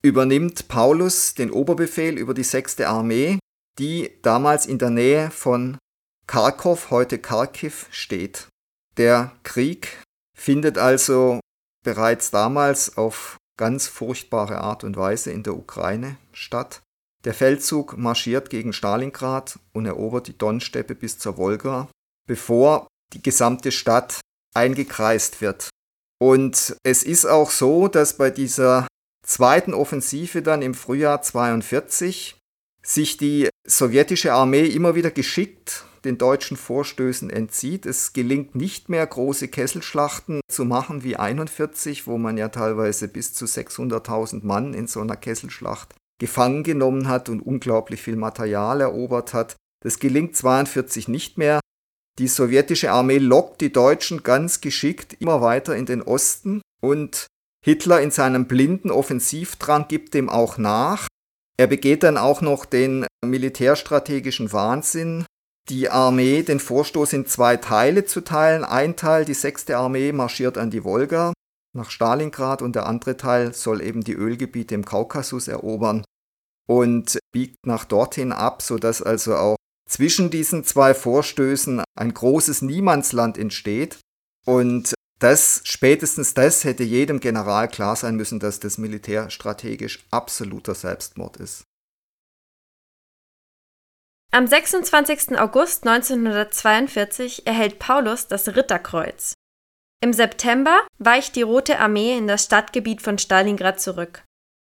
übernimmt 0.02 0.68
Paulus 0.68 1.34
den 1.36 1.52
Oberbefehl 1.52 2.18
über 2.18 2.34
die 2.34 2.44
6. 2.44 2.80
Armee, 2.82 3.40
die 3.78 4.12
damals 4.22 4.66
in 4.66 4.80
der 4.80 4.90
Nähe 4.90 5.30
von 5.30 5.78
Kharkov, 6.28 6.90
heute 6.90 7.20
Kharkiv, 7.20 7.88
steht. 7.92 8.48
Der 8.98 9.36
Krieg 9.44 10.02
findet 10.38 10.78
also 10.78 11.40
bereits 11.84 12.32
damals 12.32 12.98
auf 12.98 13.38
ganz 13.58 13.88
furchtbare 13.88 14.60
Art 14.60 14.84
und 14.84 14.96
Weise 14.98 15.32
in 15.32 15.44
der 15.44 15.56
Ukraine 15.56 16.18
statt. 16.32 16.82
Der 17.24 17.34
Feldzug 17.34 17.98
marschiert 17.98 18.50
gegen 18.50 18.74
Stalingrad 18.74 19.60
und 19.74 19.86
erobert 19.86 20.28
die 20.28 20.38
Donsteppe 20.38 20.96
bis 20.96 21.20
zur 21.20 21.38
Wolga, 21.38 21.88
bevor 22.28 22.88
die 23.14 23.22
gesamte 23.22 23.72
Stadt 23.72 24.20
eingekreist 24.56 25.42
wird. 25.42 25.70
Und 26.20 26.76
es 26.84 27.04
ist 27.04 27.26
auch 27.26 27.52
so, 27.52 27.88
dass 27.88 28.18
bei 28.18 28.30
dieser 28.30 28.88
zweiten 29.26 29.74
Offensive 29.74 30.42
dann 30.42 30.62
im 30.62 30.74
Frühjahr 30.74 31.22
42 31.22 32.38
sich 32.84 33.18
die 33.18 33.50
sowjetische 33.68 34.34
Armee 34.34 34.66
immer 34.66 34.96
wieder 34.96 35.12
geschickt 35.12 35.86
den 36.04 36.18
deutschen 36.18 36.58
Vorstößen 36.58 37.30
entzieht. 37.30 37.86
Es 37.86 38.14
gelingt 38.14 38.56
nicht 38.56 38.90
mehr, 38.90 39.06
große 39.06 39.48
Kesselschlachten 39.48 40.42
zu 40.52 40.66
machen 40.66 41.04
wie 41.04 41.16
41, 41.16 42.08
wo 42.08 42.18
man 42.18 42.38
ja 42.38 42.50
teilweise 42.50 43.08
bis 43.08 43.36
zu 43.36 43.46
600.000 43.46 44.44
Mann 44.44 44.74
in 44.74 44.88
so 44.88 45.02
einer 45.02 45.16
Kesselschlacht 45.16 45.94
gefangen 46.22 46.62
genommen 46.64 47.08
hat 47.08 47.30
und 47.30 47.42
unglaublich 47.42 48.00
viel 48.00 48.16
Material 48.16 48.80
erobert 48.80 49.34
hat. 49.34 49.56
Das 49.84 49.98
gelingt 49.98 50.36
42 50.36 51.08
nicht 51.08 51.40
mehr. 51.40 51.60
Die 52.20 52.28
sowjetische 52.28 52.92
Armee 52.92 53.18
lockt 53.18 53.60
die 53.60 53.74
Deutschen 53.74 54.22
ganz 54.22 54.62
geschickt 54.62 55.16
immer 55.20 55.42
weiter 55.42 55.76
in 55.76 55.88
den 55.88 56.04
Osten 56.04 56.62
und 56.80 57.26
Hitler 57.66 58.02
in 58.02 58.12
seinem 58.12 58.46
blinden 58.46 58.92
Offensivdrang 58.92 59.88
gibt 59.88 60.14
dem 60.14 60.30
auch 60.30 60.60
nach. 60.60 61.08
Er 61.58 61.66
begeht 61.66 62.04
dann 62.04 62.18
auch 62.18 62.42
noch 62.42 62.66
den 62.66 63.08
militärstrategischen 63.26 64.54
Wahnsinn, 64.54 65.26
die 65.70 65.90
Armee 65.90 66.44
den 66.44 66.60
Vorstoß 66.60 67.14
in 67.14 67.26
zwei 67.26 67.58
Teile 67.58 68.06
zu 68.06 68.22
teilen. 68.22 68.64
Ein 68.64 68.96
Teil, 68.96 69.26
die 69.26 69.34
6. 69.34 69.72
Armee, 69.72 70.12
marschiert 70.12 70.60
an 70.60 70.70
die 70.70 70.84
Wolga 70.84 71.34
nach 71.74 71.90
Stalingrad 71.90 72.62
und 72.62 72.76
der 72.76 72.86
andere 72.86 73.18
Teil 73.18 73.54
soll 73.54 73.82
eben 73.82 74.04
die 74.04 74.14
Ölgebiete 74.14 74.76
im 74.76 74.86
Kaukasus 74.86 75.48
erobern 75.48 76.04
und 76.68 77.20
biegt 77.32 77.66
nach 77.66 77.86
dorthin 77.86 78.32
ab, 78.32 78.62
sodass 78.62 79.02
also 79.02 79.36
auch 79.36 79.58
zwischen 79.88 80.30
diesen 80.30 80.64
zwei 80.64 80.94
Vorstößen 80.94 81.84
ein 81.98 82.14
großes 82.14 82.62
Niemandsland 82.62 83.38
entsteht. 83.38 84.00
Und 84.46 84.94
das, 85.20 85.62
spätestens 85.66 86.34
das 86.34 86.64
hätte 86.64 86.84
jedem 86.84 87.20
General 87.20 87.68
klar 87.68 87.96
sein 87.96 88.16
müssen, 88.16 88.40
dass 88.40 88.60
das 88.60 88.78
militärstrategisch 88.78 90.06
absoluter 90.10 90.74
Selbstmord 90.74 91.38
ist. 91.38 91.64
Am 94.32 94.48
26. 94.48 95.38
August 95.38 95.86
1942 95.86 97.46
erhält 97.46 97.80
Paulus 97.80 98.28
das 98.28 98.56
Ritterkreuz. 98.56 99.34
Im 100.02 100.14
September 100.14 100.82
weicht 100.98 101.36
die 101.36 101.42
Rote 101.42 101.80
Armee 101.80 102.18
in 102.18 102.28
das 102.28 102.46
Stadtgebiet 102.46 103.02
von 103.02 103.20
Stalingrad 103.20 103.82
zurück. 103.82 104.24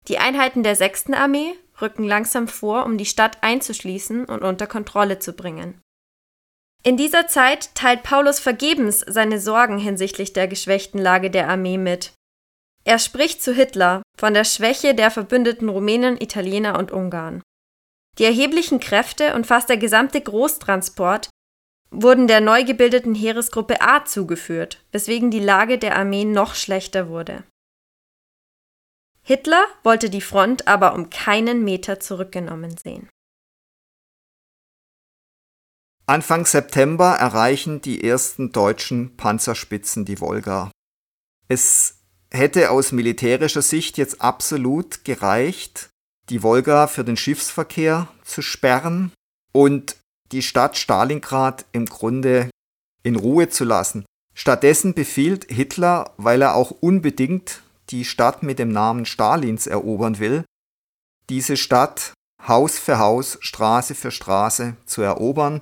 Die 0.10 0.18
Einheiten 0.18 0.62
der 0.62 0.75
6. 0.75 1.13
Armee 1.13 1.56
rücken 1.82 2.03
langsam 2.03 2.48
vor, 2.48 2.86
um 2.86 2.98
die 2.98 3.05
Stadt 3.05 3.38
einzuschließen 3.41 4.25
und 4.25 4.44
unter 4.44 4.67
Kontrolle 4.67 5.20
zu 5.20 5.34
bringen. 5.34 5.82
In 6.84 6.98
dieser 6.98 7.27
Zeit 7.27 7.74
teilt 7.74 8.03
Paulus 8.03 8.39
vergebens 8.39 9.00
seine 9.08 9.39
Sorgen 9.39 9.79
hinsichtlich 9.79 10.34
der 10.34 10.48
geschwächten 10.48 11.00
Lage 11.00 11.32
der 11.32 11.50
Armee 11.50 11.77
mit. 11.77 12.13
Er 12.84 13.00
spricht 13.00 13.41
zu 13.41 13.53
Hitler 13.53 14.03
von 14.17 14.36
der 14.36 14.44
Schwäche 14.44 14.94
der 14.94 15.10
verbündeten 15.10 15.67
Rumänen, 15.70 16.22
Italiener 16.22 16.77
und 16.77 16.91
Ungarn. 16.91 17.41
Die 18.20 18.25
erheblichen 18.25 18.79
Kräfte 18.79 19.34
und 19.34 19.48
fast 19.48 19.67
der 19.70 19.77
gesamte 19.77 20.22
Großtransport 20.22 21.29
wurden 21.89 22.27
der 22.27 22.41
neu 22.41 22.63
gebildeten 22.63 23.15
Heeresgruppe 23.15 23.82
A 23.82 24.05
zugeführt, 24.05 24.84
weswegen 24.91 25.32
die 25.32 25.39
Lage 25.39 25.79
der 25.79 25.98
Armee 25.98 26.25
noch 26.25 26.53
schlechter 26.53 27.10
wurde. 27.10 27.44
Hitler 29.27 29.65
wollte 29.84 30.12
die 30.12 30.22
Front 30.22 30.67
aber 30.67 30.94
um 30.94 31.10
keinen 31.10 31.63
Meter 31.63 32.00
zurückgenommen 32.00 32.77
sehen. 32.77 33.10
Anfang 36.05 36.46
September 36.46 37.15
erreichen 37.15 37.82
die 37.82 38.03
ersten 38.03 38.51
deutschen 38.51 39.17
Panzerspitzen 39.17 40.05
die 40.05 40.22
Wolga. 40.22 40.70
Es 41.48 41.96
hätte 42.29 42.70
aus 42.70 42.91
militärischer 42.91 43.63
Sicht 43.63 43.98
jetzt 43.98 44.22
absolut 44.22 45.03
gereicht, 45.03 45.89
die 46.29 46.44
Wolga 46.44 46.86
für 46.86 47.03
den 47.03 47.17
Schiffsverkehr 47.17 48.08
zu 48.24 48.44
sperren 48.44 49.12
und 49.51 49.98
die 50.32 50.44
Stadt 50.44 50.77
Stalingrad 50.77 51.65
im 51.72 51.88
Grunde 51.88 52.51
in 53.01 53.15
Ruhe 53.15 53.50
zu 53.50 53.63
lassen. 53.63 54.05
Stattdessen 54.36 54.94
befiehlt 54.94 55.46
Hitler, 55.50 56.13
weil 56.17 56.44
er 56.44 56.53
auch 56.53 56.70
unbedingt 56.70 57.63
die 57.89 58.06
Stadt 58.06 58.44
mit 58.44 58.60
dem 58.60 58.70
Namen 58.70 59.06
Stalins 59.06 59.68
erobern 59.68 60.20
will, 60.20 60.46
diese 61.30 61.58
Stadt 61.58 62.13
Haus 62.48 62.77
für 62.77 63.00
Haus, 63.00 63.38
Straße 63.42 63.96
für 63.96 64.12
Straße 64.12 64.75
zu 64.86 65.01
erobern. 65.01 65.62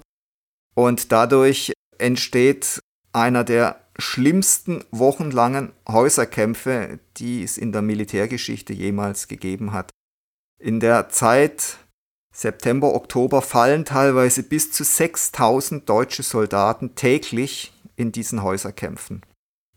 Und 0.76 1.12
dadurch 1.12 1.74
entsteht 1.98 2.80
einer 3.14 3.44
der 3.44 3.80
schlimmsten 3.98 4.84
wochenlangen 4.92 5.72
Häuserkämpfe, 5.88 7.00
die 7.18 7.44
es 7.44 7.58
in 7.58 7.72
der 7.72 7.82
Militärgeschichte 7.82 8.74
jemals 8.74 9.28
gegeben 9.28 9.72
hat. 9.72 9.92
In 10.60 10.80
der 10.80 11.10
Zeit 11.10 11.78
September, 12.36 12.96
Oktober 12.96 13.42
fallen 13.44 13.86
teilweise 13.86 14.42
bis 14.42 14.72
zu 14.72 14.84
6000 14.84 15.88
deutsche 15.88 16.24
Soldaten 16.24 16.96
täglich 16.96 17.72
in 17.96 18.12
diesen 18.12 18.42
Häuserkämpfen. 18.42 19.22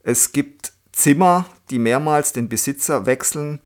Es 0.02 0.32
gibt 0.32 0.72
Zimmer, 0.96 1.44
die 1.68 1.78
mehrmals 1.78 2.32
den 2.32 2.48
Besitzer 2.48 3.04
wechseln 3.04 3.60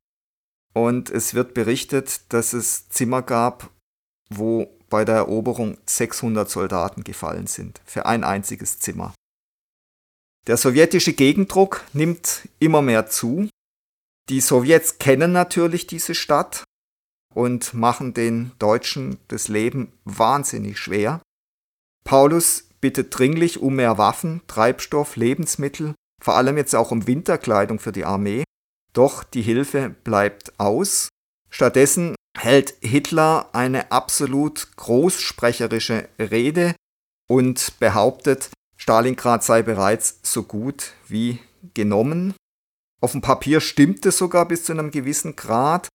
und 0.74 1.10
es 1.10 1.32
wird 1.32 1.54
berichtet, 1.54 2.32
dass 2.32 2.52
es 2.52 2.88
Zimmer 2.88 3.22
gab, 3.22 3.70
wo 4.28 4.66
bei 4.88 5.04
der 5.04 5.16
Eroberung 5.16 5.78
600 5.86 6.50
Soldaten 6.50 7.04
gefallen 7.04 7.46
sind, 7.46 7.80
für 7.84 8.06
ein 8.06 8.24
einziges 8.24 8.80
Zimmer. 8.80 9.14
Der 10.48 10.56
sowjetische 10.56 11.12
Gegendruck 11.12 11.84
nimmt 11.92 12.48
immer 12.58 12.82
mehr 12.82 13.06
zu. 13.06 13.48
Die 14.28 14.40
Sowjets 14.40 14.98
kennen 14.98 15.30
natürlich 15.30 15.86
diese 15.86 16.16
Stadt 16.16 16.64
und 17.32 17.74
machen 17.74 18.12
den 18.12 18.50
Deutschen 18.58 19.18
das 19.28 19.46
Leben 19.46 19.92
wahnsinnig 20.04 20.78
schwer. 20.78 21.22
Paulus 22.02 22.64
bittet 22.80 23.16
dringlich 23.16 23.60
um 23.60 23.76
mehr 23.76 23.98
Waffen, 23.98 24.40
Treibstoff, 24.48 25.14
Lebensmittel, 25.14 25.94
vor 26.20 26.36
allem 26.36 26.56
jetzt 26.56 26.74
auch 26.74 26.90
um 26.90 27.06
Winterkleidung 27.06 27.78
für 27.78 27.92
die 27.92 28.04
Armee. 28.04 28.44
Doch 28.92 29.24
die 29.24 29.42
Hilfe 29.42 29.90
bleibt 30.04 30.58
aus. 30.58 31.08
Stattdessen 31.48 32.14
hält 32.36 32.74
Hitler 32.80 33.48
eine 33.52 33.90
absolut 33.92 34.76
großsprecherische 34.76 36.08
Rede 36.18 36.74
und 37.28 37.78
behauptet, 37.78 38.50
Stalingrad 38.76 39.44
sei 39.44 39.62
bereits 39.62 40.20
so 40.22 40.42
gut 40.42 40.92
wie 41.06 41.38
genommen. 41.74 42.34
Auf 43.00 43.12
dem 43.12 43.20
Papier 43.20 43.60
stimmt 43.60 44.04
es 44.06 44.18
sogar 44.18 44.46
bis 44.46 44.64
zu 44.64 44.72
einem 44.72 44.90
gewissen 44.90 45.36
Grad. 45.36 45.88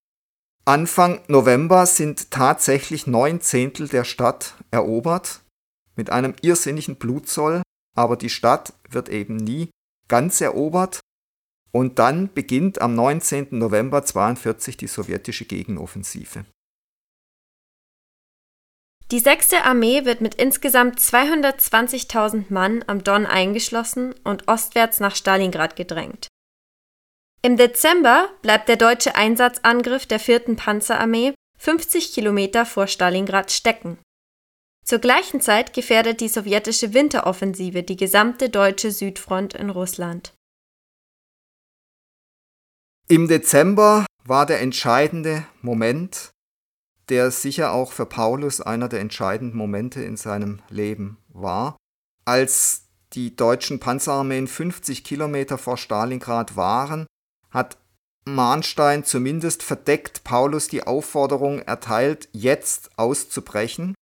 Anfang 0.66 1.22
November 1.28 1.86
sind 1.86 2.32
tatsächlich 2.32 3.06
neun 3.06 3.42
Zehntel 3.42 3.88
der 3.88 4.04
Stadt 4.04 4.56
erobert, 4.72 5.42
mit 5.96 6.10
einem 6.10 6.36
irrsinnigen 6.42 6.96
Blutzoll, 6.96 7.62
aber 7.96 8.18
die 8.18 8.30
Stadt 8.30 8.74
wird 8.90 9.10
eben 9.10 9.36
nie 9.36 9.70
ganz 10.08 10.42
erobert. 10.42 11.00
Und 11.72 12.00
dann 12.00 12.34
beginnt 12.34 12.82
am 12.82 12.96
19. 12.96 13.48
November 13.52 13.98
1942 13.98 14.78
die 14.78 14.88
sowjetische 14.88 15.46
Gegenoffensive. 15.46 16.46
Die 19.12 19.20
6. 19.20 19.54
Armee 19.54 20.06
wird 20.06 20.22
mit 20.22 20.36
insgesamt 20.36 21.00
220.000 21.00 22.46
Mann 22.50 22.84
am 22.88 23.04
Don 23.04 23.26
eingeschlossen 23.26 24.16
und 24.24 24.48
ostwärts 24.48 25.00
nach 25.00 25.16
Stalingrad 25.16 25.76
gedrängt. 25.76 26.28
Im 27.44 27.58
Dezember 27.58 28.30
bleibt 28.42 28.68
der 28.68 28.78
deutsche 28.78 29.16
Einsatzangriff 29.16 30.08
der 30.08 30.20
4. 30.20 30.56
Panzerarmee 30.56 31.36
50 31.60 32.14
Kilometer 32.14 32.66
vor 32.66 32.88
Stalingrad 32.88 33.52
stecken. 33.52 34.00
Zur 34.86 35.00
gleichen 35.00 35.42
Zeit 35.42 35.74
gefährdet 35.74 36.22
die 36.22 36.28
sowjetische 36.28 36.94
Winteroffensive 36.94 37.82
die 37.82 37.96
gesamte 37.96 38.50
deutsche 38.50 38.92
Südfront 38.92 39.56
in 39.56 39.72
Russland. 39.72 40.34
Im 43.08 43.28
Dezember 43.28 44.06
war 44.24 44.46
der 44.46 44.62
entscheidende 44.62 45.46
Moment, 45.62 46.30
der 47.10 47.32
sicher 47.32 47.72
auch 47.72 47.92
für 47.92 48.06
Paulus 48.06 48.62
einer 48.62 48.88
der 48.88 49.00
entscheidenden 49.00 49.58
Momente 49.58 50.04
in 50.04 50.18
seinem 50.18 50.62
Leben 50.70 51.18
war, 51.30 51.78
als 52.24 52.86
die 53.14 53.36
deutschen 53.36 53.80
Panzerarmeen 53.80 54.48
50 54.48 55.04
Kilometer 55.04 55.58
vor 55.58 55.78
Stalingrad 55.78 56.56
waren 56.56 57.08
hat 57.50 57.78
Mahnstein 58.26 59.04
zumindest 59.04 59.64
verdeckt 59.64 60.24
Paulus 60.24 60.68
die 60.68 60.84
Aufforderung 60.84 61.60
erteilt, 61.60 62.28
jetzt 62.34 62.90
auszubrechen. 62.98 63.96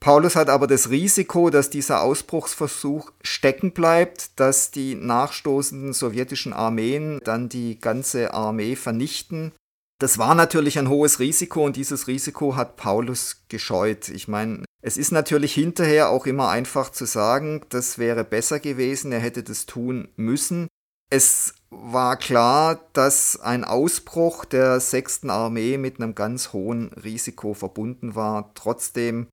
Paulus 0.00 0.34
hat 0.34 0.48
aber 0.48 0.66
das 0.66 0.88
Risiko, 0.88 1.50
dass 1.50 1.68
dieser 1.68 2.00
Ausbruchsversuch 2.00 3.12
stecken 3.22 3.72
bleibt, 3.72 4.40
dass 4.40 4.70
die 4.70 4.94
nachstoßenden 4.94 5.92
sowjetischen 5.92 6.54
Armeen 6.54 7.20
dann 7.22 7.50
die 7.50 7.78
ganze 7.78 8.32
Armee 8.32 8.76
vernichten. 8.76 9.52
Das 9.98 10.16
war 10.16 10.34
natürlich 10.34 10.78
ein 10.78 10.88
hohes 10.88 11.20
Risiko 11.20 11.66
und 11.66 11.76
dieses 11.76 12.08
Risiko 12.08 12.56
hat 12.56 12.76
Paulus 12.76 13.44
gescheut. 13.50 14.08
Ich 14.08 14.26
meine, 14.26 14.64
es 14.80 14.96
ist 14.96 15.12
natürlich 15.12 15.52
hinterher 15.52 16.08
auch 16.08 16.24
immer 16.24 16.48
einfach 16.48 16.90
zu 16.90 17.04
sagen, 17.04 17.60
das 17.68 17.98
wäre 17.98 18.24
besser 18.24 18.58
gewesen, 18.58 19.12
er 19.12 19.20
hätte 19.20 19.42
das 19.42 19.66
tun 19.66 20.08
müssen. 20.16 20.68
Es 21.10 21.54
war 21.68 22.16
klar, 22.16 22.80
dass 22.94 23.38
ein 23.38 23.64
Ausbruch 23.64 24.46
der 24.46 24.80
sechsten 24.80 25.28
Armee 25.28 25.76
mit 25.76 26.00
einem 26.00 26.14
ganz 26.14 26.54
hohen 26.54 26.92
Risiko 26.94 27.52
verbunden 27.52 28.14
war. 28.14 28.52
Trotzdem 28.54 29.26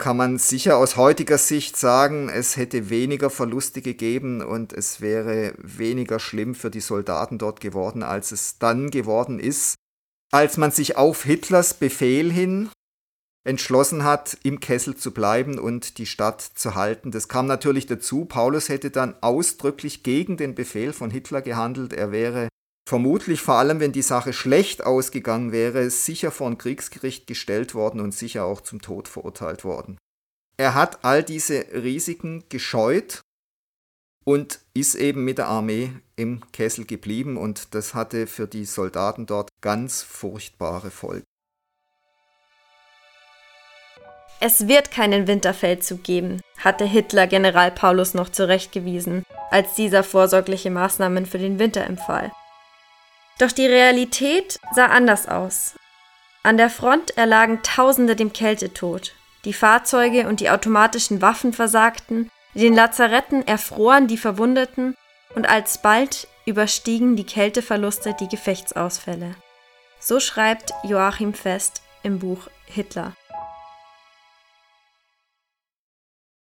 kann 0.00 0.16
man 0.16 0.38
sicher 0.38 0.78
aus 0.78 0.96
heutiger 0.96 1.38
Sicht 1.38 1.76
sagen, 1.76 2.28
es 2.28 2.56
hätte 2.56 2.90
weniger 2.90 3.30
Verluste 3.30 3.82
gegeben 3.82 4.42
und 4.42 4.72
es 4.72 5.00
wäre 5.00 5.54
weniger 5.58 6.18
schlimm 6.18 6.56
für 6.56 6.70
die 6.70 6.80
Soldaten 6.80 7.38
dort 7.38 7.60
geworden, 7.60 8.02
als 8.02 8.32
es 8.32 8.58
dann 8.58 8.90
geworden 8.90 9.38
ist, 9.38 9.76
als 10.32 10.56
man 10.56 10.72
sich 10.72 10.96
auf 10.96 11.22
Hitlers 11.22 11.74
Befehl 11.74 12.32
hin 12.32 12.70
entschlossen 13.44 14.04
hat, 14.04 14.36
im 14.42 14.60
Kessel 14.60 14.96
zu 14.96 15.12
bleiben 15.12 15.58
und 15.58 15.98
die 15.98 16.06
Stadt 16.06 16.40
zu 16.42 16.74
halten. 16.74 17.10
Das 17.10 17.28
kam 17.28 17.46
natürlich 17.46 17.86
dazu. 17.86 18.24
Paulus 18.24 18.68
hätte 18.68 18.90
dann 18.90 19.14
ausdrücklich 19.20 20.02
gegen 20.02 20.36
den 20.36 20.54
Befehl 20.54 20.92
von 20.92 21.10
Hitler 21.10 21.42
gehandelt. 21.42 21.92
Er 21.92 22.12
wäre 22.12 22.48
vermutlich, 22.90 23.40
vor 23.40 23.54
allem 23.54 23.78
wenn 23.78 23.92
die 23.92 24.02
Sache 24.02 24.32
schlecht 24.32 24.84
ausgegangen 24.84 25.52
wäre, 25.52 25.88
sicher 25.90 26.32
vor 26.32 26.48
ein 26.48 26.58
Kriegsgericht 26.58 27.28
gestellt 27.28 27.72
worden 27.72 28.00
und 28.00 28.12
sicher 28.12 28.44
auch 28.44 28.62
zum 28.62 28.82
Tod 28.82 29.06
verurteilt 29.06 29.62
worden. 29.62 29.96
Er 30.56 30.74
hat 30.74 31.04
all 31.04 31.22
diese 31.22 31.66
Risiken 31.72 32.42
gescheut 32.48 33.20
und 34.24 34.58
ist 34.74 34.96
eben 34.96 35.24
mit 35.24 35.38
der 35.38 35.46
Armee 35.46 35.92
im 36.16 36.42
Kessel 36.50 36.84
geblieben 36.84 37.36
und 37.36 37.76
das 37.76 37.94
hatte 37.94 38.26
für 38.26 38.48
die 38.48 38.64
Soldaten 38.64 39.24
dort 39.24 39.50
ganz 39.60 40.02
furchtbare 40.02 40.90
Folgen. 40.90 41.24
Es 44.40 44.66
wird 44.66 44.90
keinen 44.90 45.28
Winterfeldzug 45.28 46.02
geben, 46.02 46.40
hatte 46.58 46.86
Hitler 46.86 47.28
General 47.28 47.70
Paulus 47.70 48.14
noch 48.14 48.30
zurechtgewiesen, 48.30 49.24
als 49.52 49.74
dieser 49.74 50.02
vorsorgliche 50.02 50.72
Maßnahmen 50.72 51.24
für 51.24 51.38
den 51.38 51.60
Winter 51.60 51.84
empfahl. 51.84 52.32
Doch 53.40 53.52
die 53.52 53.66
Realität 53.66 54.60
sah 54.74 54.86
anders 54.86 55.26
aus. 55.26 55.74
An 56.42 56.58
der 56.58 56.68
Front 56.68 57.16
erlagen 57.16 57.62
Tausende 57.62 58.14
dem 58.14 58.34
Kältetod. 58.34 59.14
Die 59.46 59.54
Fahrzeuge 59.54 60.28
und 60.28 60.40
die 60.40 60.50
automatischen 60.50 61.22
Waffen 61.22 61.54
versagten, 61.54 62.30
in 62.52 62.60
den 62.60 62.74
Lazaretten 62.74 63.46
erfroren 63.46 64.08
die 64.08 64.18
Verwundeten 64.18 64.94
und 65.34 65.48
alsbald 65.48 66.28
überstiegen 66.44 67.16
die 67.16 67.24
Kälteverluste 67.24 68.14
die 68.20 68.28
Gefechtsausfälle. 68.28 69.34
So 70.00 70.20
schreibt 70.20 70.74
Joachim 70.84 71.32
Fest 71.32 71.80
im 72.02 72.18
Buch 72.18 72.48
Hitler. 72.66 73.14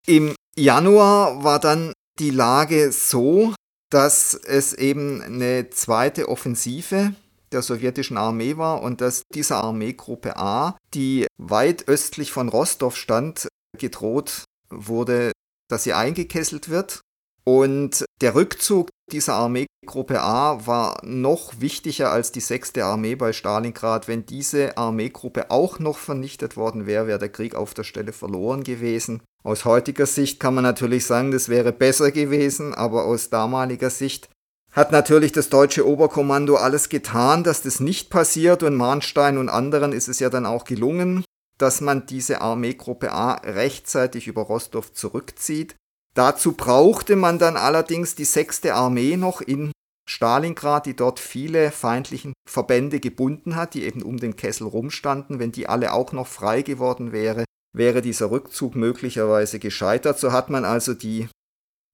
Im 0.05 0.35
Januar 0.55 1.43
war 1.43 1.59
dann 1.59 1.93
die 2.19 2.29
Lage 2.29 2.91
so, 2.91 3.55
dass 3.93 4.33
es 4.33 4.73
eben 4.73 5.21
eine 5.21 5.69
zweite 5.69 6.27
Offensive 6.27 7.13
der 7.51 7.61
sowjetischen 7.61 8.17
Armee 8.17 8.57
war 8.57 8.81
und 8.81 9.01
dass 9.01 9.21
diese 9.31 9.57
Armeegruppe 9.57 10.35
A, 10.35 10.77
die 10.95 11.27
weit 11.37 11.87
östlich 11.87 12.31
von 12.31 12.49
Rostov 12.49 12.97
stand, 12.97 13.47
gedroht 13.77 14.45
wurde, 14.69 15.31
dass 15.69 15.83
sie 15.83 15.93
eingekesselt 15.93 16.69
wird. 16.69 17.01
Und 17.45 18.05
der 18.21 18.35
Rückzug 18.35 18.89
dieser 19.11 19.33
Armeegruppe 19.33 20.21
A 20.21 20.65
war 20.65 21.01
noch 21.03 21.59
wichtiger 21.59 22.11
als 22.11 22.31
die 22.31 22.39
6. 22.39 22.77
Armee 22.77 23.15
bei 23.15 23.33
Stalingrad. 23.33 24.07
Wenn 24.07 24.25
diese 24.25 24.77
Armeegruppe 24.77 25.51
auch 25.51 25.79
noch 25.79 25.97
vernichtet 25.97 26.55
worden 26.55 26.85
wäre, 26.85 27.07
wäre 27.07 27.19
der 27.19 27.29
Krieg 27.29 27.55
auf 27.55 27.73
der 27.73 27.83
Stelle 27.83 28.13
verloren 28.13 28.63
gewesen. 28.63 29.21
Aus 29.43 29.65
heutiger 29.65 30.05
Sicht 30.05 30.39
kann 30.39 30.55
man 30.55 30.63
natürlich 30.63 31.05
sagen, 31.05 31.31
das 31.31 31.49
wäre 31.49 31.73
besser 31.73 32.11
gewesen, 32.11 32.73
aber 32.73 33.03
aus 33.03 33.29
damaliger 33.29 33.89
Sicht 33.89 34.29
hat 34.71 34.91
natürlich 34.91 35.33
das 35.33 35.49
deutsche 35.49 35.87
Oberkommando 35.87 36.55
alles 36.55 36.89
getan, 36.89 37.43
dass 37.43 37.61
das 37.61 37.79
nicht 37.79 38.09
passiert 38.09 38.63
und 38.63 38.75
Mahnstein 38.75 39.37
und 39.37 39.49
anderen 39.49 39.91
ist 39.91 40.07
es 40.07 40.19
ja 40.19 40.29
dann 40.29 40.45
auch 40.45 40.63
gelungen, 40.63 41.23
dass 41.57 41.81
man 41.81 42.05
diese 42.05 42.41
Armeegruppe 42.41 43.11
A 43.11 43.33
rechtzeitig 43.33 44.27
über 44.27 44.41
Rostov 44.41 44.93
zurückzieht. 44.93 45.75
Dazu 46.15 46.53
brauchte 46.53 47.15
man 47.15 47.39
dann 47.39 47.57
allerdings 47.57 48.15
die 48.15 48.25
6. 48.25 48.65
Armee 48.65 49.17
noch 49.17 49.41
in 49.41 49.71
Stalingrad, 50.07 50.85
die 50.85 50.95
dort 50.95 51.19
viele 51.19 51.71
feindlichen 51.71 52.33
Verbände 52.47 52.99
gebunden 52.99 53.55
hat, 53.55 53.73
die 53.73 53.83
eben 53.83 54.03
um 54.03 54.17
den 54.17 54.35
Kessel 54.35 54.67
rumstanden. 54.67 55.39
Wenn 55.39 55.51
die 55.51 55.67
alle 55.67 55.93
auch 55.93 56.11
noch 56.11 56.27
frei 56.27 56.61
geworden 56.61 57.11
wäre, 57.11 57.45
wäre 57.75 58.01
dieser 58.01 58.29
Rückzug 58.29 58.75
möglicherweise 58.75 59.59
gescheitert. 59.59 60.19
So 60.19 60.31
hat 60.31 60.49
man 60.49 60.65
also 60.65 60.93
die 60.93 61.29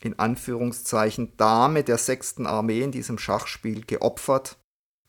in 0.04 0.18
Anführungszeichen 0.18 1.36
Dame 1.38 1.84
der 1.84 1.98
sechsten 1.98 2.48
Armee 2.48 2.82
in 2.82 2.92
diesem 2.92 3.18
Schachspiel 3.18 3.86
geopfert, 3.86 4.58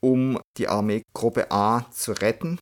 um 0.00 0.38
die 0.56 0.68
Armeegruppe 0.68 1.50
A 1.50 1.90
zu 1.90 2.12
retten. 2.12 2.58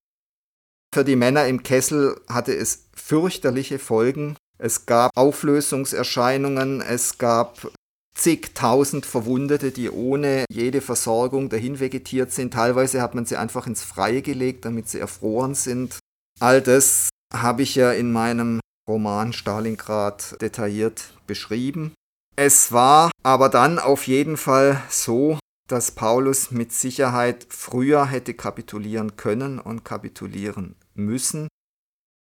Für 0.94 1.04
die 1.04 1.16
Männer 1.16 1.46
im 1.46 1.62
Kessel 1.62 2.20
hatte 2.28 2.54
es 2.54 2.88
fürchterliche 2.94 3.78
Folgen. 3.78 4.36
Es 4.58 4.86
gab 4.86 5.12
Auflösungserscheinungen, 5.14 6.80
es 6.80 7.18
gab 7.18 7.70
zigtausend 8.14 9.06
Verwundete, 9.06 9.70
die 9.70 9.90
ohne 9.90 10.44
jede 10.50 10.80
Versorgung 10.80 11.48
dahin 11.48 11.78
vegetiert 11.78 12.32
sind. 12.32 12.54
Teilweise 12.54 13.00
hat 13.00 13.14
man 13.14 13.24
sie 13.24 13.36
einfach 13.36 13.66
ins 13.68 13.84
Freie 13.84 14.22
gelegt, 14.22 14.64
damit 14.64 14.88
sie 14.88 14.98
erfroren 14.98 15.54
sind. 15.54 16.00
All 16.40 16.60
das 16.60 17.08
habe 17.32 17.62
ich 17.62 17.76
ja 17.76 17.92
in 17.92 18.10
meinem 18.10 18.60
Roman 18.88 19.32
Stalingrad 19.32 20.40
detailliert 20.42 21.14
beschrieben. 21.26 21.92
Es 22.36 22.72
war 22.72 23.10
aber 23.22 23.48
dann 23.48 23.78
auf 23.78 24.06
jeden 24.06 24.36
Fall 24.36 24.82
so, 24.88 25.38
dass 25.68 25.92
Paulus 25.92 26.50
mit 26.50 26.72
Sicherheit 26.72 27.46
früher 27.50 28.06
hätte 28.06 28.34
kapitulieren 28.34 29.16
können 29.16 29.58
und 29.58 29.84
kapitulieren 29.84 30.74
müssen. 30.94 31.48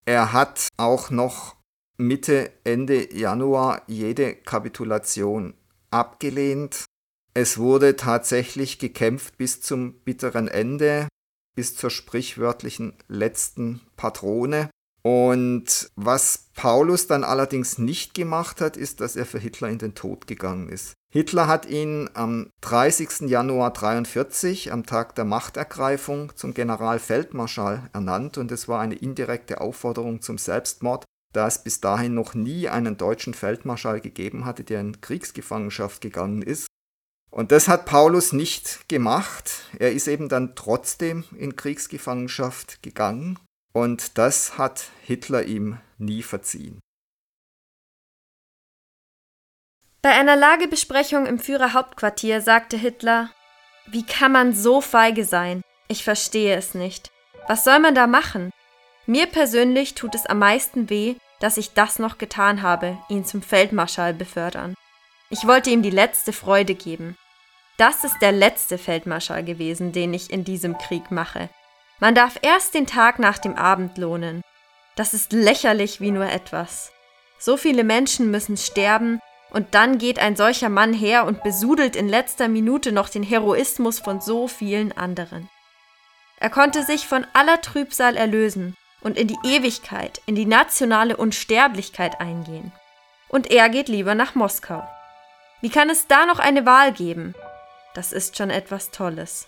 Er 0.05 0.33
hat 0.33 0.69
auch 0.77 1.11
noch 1.11 1.57
Mitte, 2.03 2.51
Ende 2.65 3.15
Januar 3.15 3.83
jede 3.87 4.35
Kapitulation 4.35 5.55
abgelehnt. 5.91 6.85
Es 7.35 7.59
wurde 7.59 7.97
tatsächlich 7.97 8.79
gekämpft 8.79 9.39
bis 9.39 9.63
zum 9.63 9.95
bitteren 10.01 10.49
Ende, 10.49 11.09
bis 11.55 11.77
zur 11.77 11.91
sprichwörtlichen 11.91 12.95
letzten 13.09 13.81
Patrone. 13.97 14.69
Und 15.03 15.91
was 15.97 16.51
Paulus 16.55 17.09
dann 17.09 17.25
allerdings 17.25 17.79
nicht 17.79 18.15
gemacht 18.15 18.61
hat, 18.61 18.77
ist, 18.77 19.01
dass 19.01 19.17
er 19.17 19.27
für 19.27 19.39
Hitler 19.39 19.69
in 19.69 19.79
den 19.79 19.95
Tod 19.95 20.27
gegangen 20.27 20.69
ist. 20.69 20.95
Hitler 21.13 21.47
hat 21.47 21.67
ihn 21.67 22.09
am 22.15 22.49
30. 22.63 23.29
Januar 23.29 23.69
1943, 23.71 24.73
am 24.73 24.87
Tag 24.87 25.15
der 25.15 25.25
Machtergreifung, 25.25 26.35
zum 26.37 26.55
Generalfeldmarschall 26.55 27.91
ernannt 27.93 28.39
und 28.39 28.53
es 28.53 28.69
war 28.69 28.81
eine 28.81 28.95
indirekte 28.95 29.61
Aufforderung 29.61 30.23
zum 30.23 30.39
Selbstmord, 30.39 31.05
da 31.33 31.47
es 31.47 31.63
bis 31.63 31.81
dahin 31.81 32.15
noch 32.15 32.35
nie 32.35 32.69
einen 32.69 32.97
deutschen 32.97 33.35
Feldmarschall 33.35 34.01
gegeben 34.01 34.45
hatte, 34.45 34.65
der 34.65 34.81
in 34.81 35.01
Kriegsgefangenschaft 35.01 36.01
gegangen 36.01 36.43
ist. 36.43 36.67
Und 37.31 37.51
das 37.51 37.67
hat 37.69 37.87
Paulus 37.87 38.33
nicht 38.33 38.89
gemacht. 38.89 39.63
Er 39.79 39.93
ist 39.93 40.07
eben 40.07 40.29
dann 40.29 40.55
trotzdem 40.55 41.25
in 41.37 41.57
Kriegsgefangenschaft 41.57 42.83
gegangen 42.83 43.39
und 43.73 44.19
das 44.19 44.59
hat 44.59 44.91
Hitler 45.03 45.45
ihm 45.45 45.79
nie 45.97 46.23
verziehen. 46.23 46.79
Bei 50.03 50.11
einer 50.11 50.37
Lagebesprechung 50.37 51.27
im 51.27 51.39
Führerhauptquartier 51.39 52.43
sagte 52.43 52.77
Hitler, 52.77 53.31
wie 53.87 54.05
kann 54.05 54.33
man 54.33 54.53
so 54.53 54.81
feige 54.81 55.25
sein? 55.25 55.63
Ich 55.89 56.05
verstehe 56.05 56.57
es 56.57 56.75
nicht. 56.75 57.11
Was 57.49 57.65
soll 57.65 57.79
man 57.79 57.95
da 57.95 58.07
machen? 58.07 58.51
Mir 59.07 59.27
persönlich 59.27 59.95
tut 59.95 60.15
es 60.15 60.27
am 60.27 60.39
meisten 60.39 60.89
weh, 60.89 61.17
dass 61.41 61.57
ich 61.57 61.75
das 61.75 61.99
noch 61.99 62.19
getan 62.19 62.63
habe, 62.63 62.97
ihn 63.09 63.25
zum 63.25 63.43
Feldmarschall 63.43 64.15
befördern. 64.15 64.75
Ich 65.29 65.47
wollte 65.47 65.71
ihm 65.71 65.83
die 65.83 65.91
letzte 65.91 66.33
Freude 66.33 66.77
geben. 66.77 67.17
Das 67.79 68.05
ist 68.05 68.21
der 68.21 68.31
letzte 68.31 68.79
Feldmarschall 68.79 69.43
gewesen, 69.43 69.91
den 69.91 70.15
ich 70.15 70.31
in 70.31 70.45
diesem 70.45 70.79
Krieg 70.79 71.11
mache. 71.11 71.49
Man 71.99 72.15
darf 72.15 72.39
erst 72.43 72.75
den 72.75 72.87
Tag 72.87 73.19
nach 73.19 73.39
dem 73.39 73.57
Abend 73.57 73.99
lohnen. 73.99 74.43
Das 74.95 75.15
ist 75.15 75.33
lächerlich 75.33 76.01
wie 76.01 76.13
nur 76.13 76.27
etwas. 76.27 76.93
So 77.39 77.57
viele 77.57 77.83
Menschen 77.83 78.31
müssen 78.31 78.57
sterben, 78.57 79.21
und 79.51 79.75
dann 79.75 79.99
geht 79.99 80.19
ein 80.19 80.37
solcher 80.37 80.69
Mann 80.69 80.95
her 80.95 81.27
und 81.27 81.43
besudelt 81.43 81.97
in 81.97 82.09
letzter 82.09 82.49
Minute 82.49 82.93
noch 82.93 83.09
den 83.09 83.23
Heroismus 83.23 83.99
von 83.99 84.21
so 84.21 84.49
vielen 84.49 84.93
anderen. 84.93 85.51
Er 86.39 86.51
konnte 86.51 86.85
sich 86.85 87.07
von 87.07 87.27
aller 87.35 87.61
Trübsal 87.61 88.17
erlösen 88.17 88.77
und 89.03 89.19
in 89.19 89.29
die 89.29 89.39
Ewigkeit, 89.45 90.23
in 90.27 90.35
die 90.35 90.47
nationale 90.47 91.17
Unsterblichkeit 91.17 92.21
eingehen. 92.21 92.73
Und 93.29 93.51
er 93.51 93.69
geht 93.69 93.89
lieber 93.89 94.15
nach 94.15 94.35
Moskau. 94.35 94.87
Wie 95.61 95.71
kann 95.71 95.91
es 95.91 96.07
da 96.07 96.27
noch 96.27 96.39
eine 96.39 96.67
Wahl 96.67 96.93
geben? 96.93 97.35
Das 97.95 98.13
ist 98.13 98.37
schon 98.37 98.51
etwas 98.51 98.91
Tolles. 98.91 99.47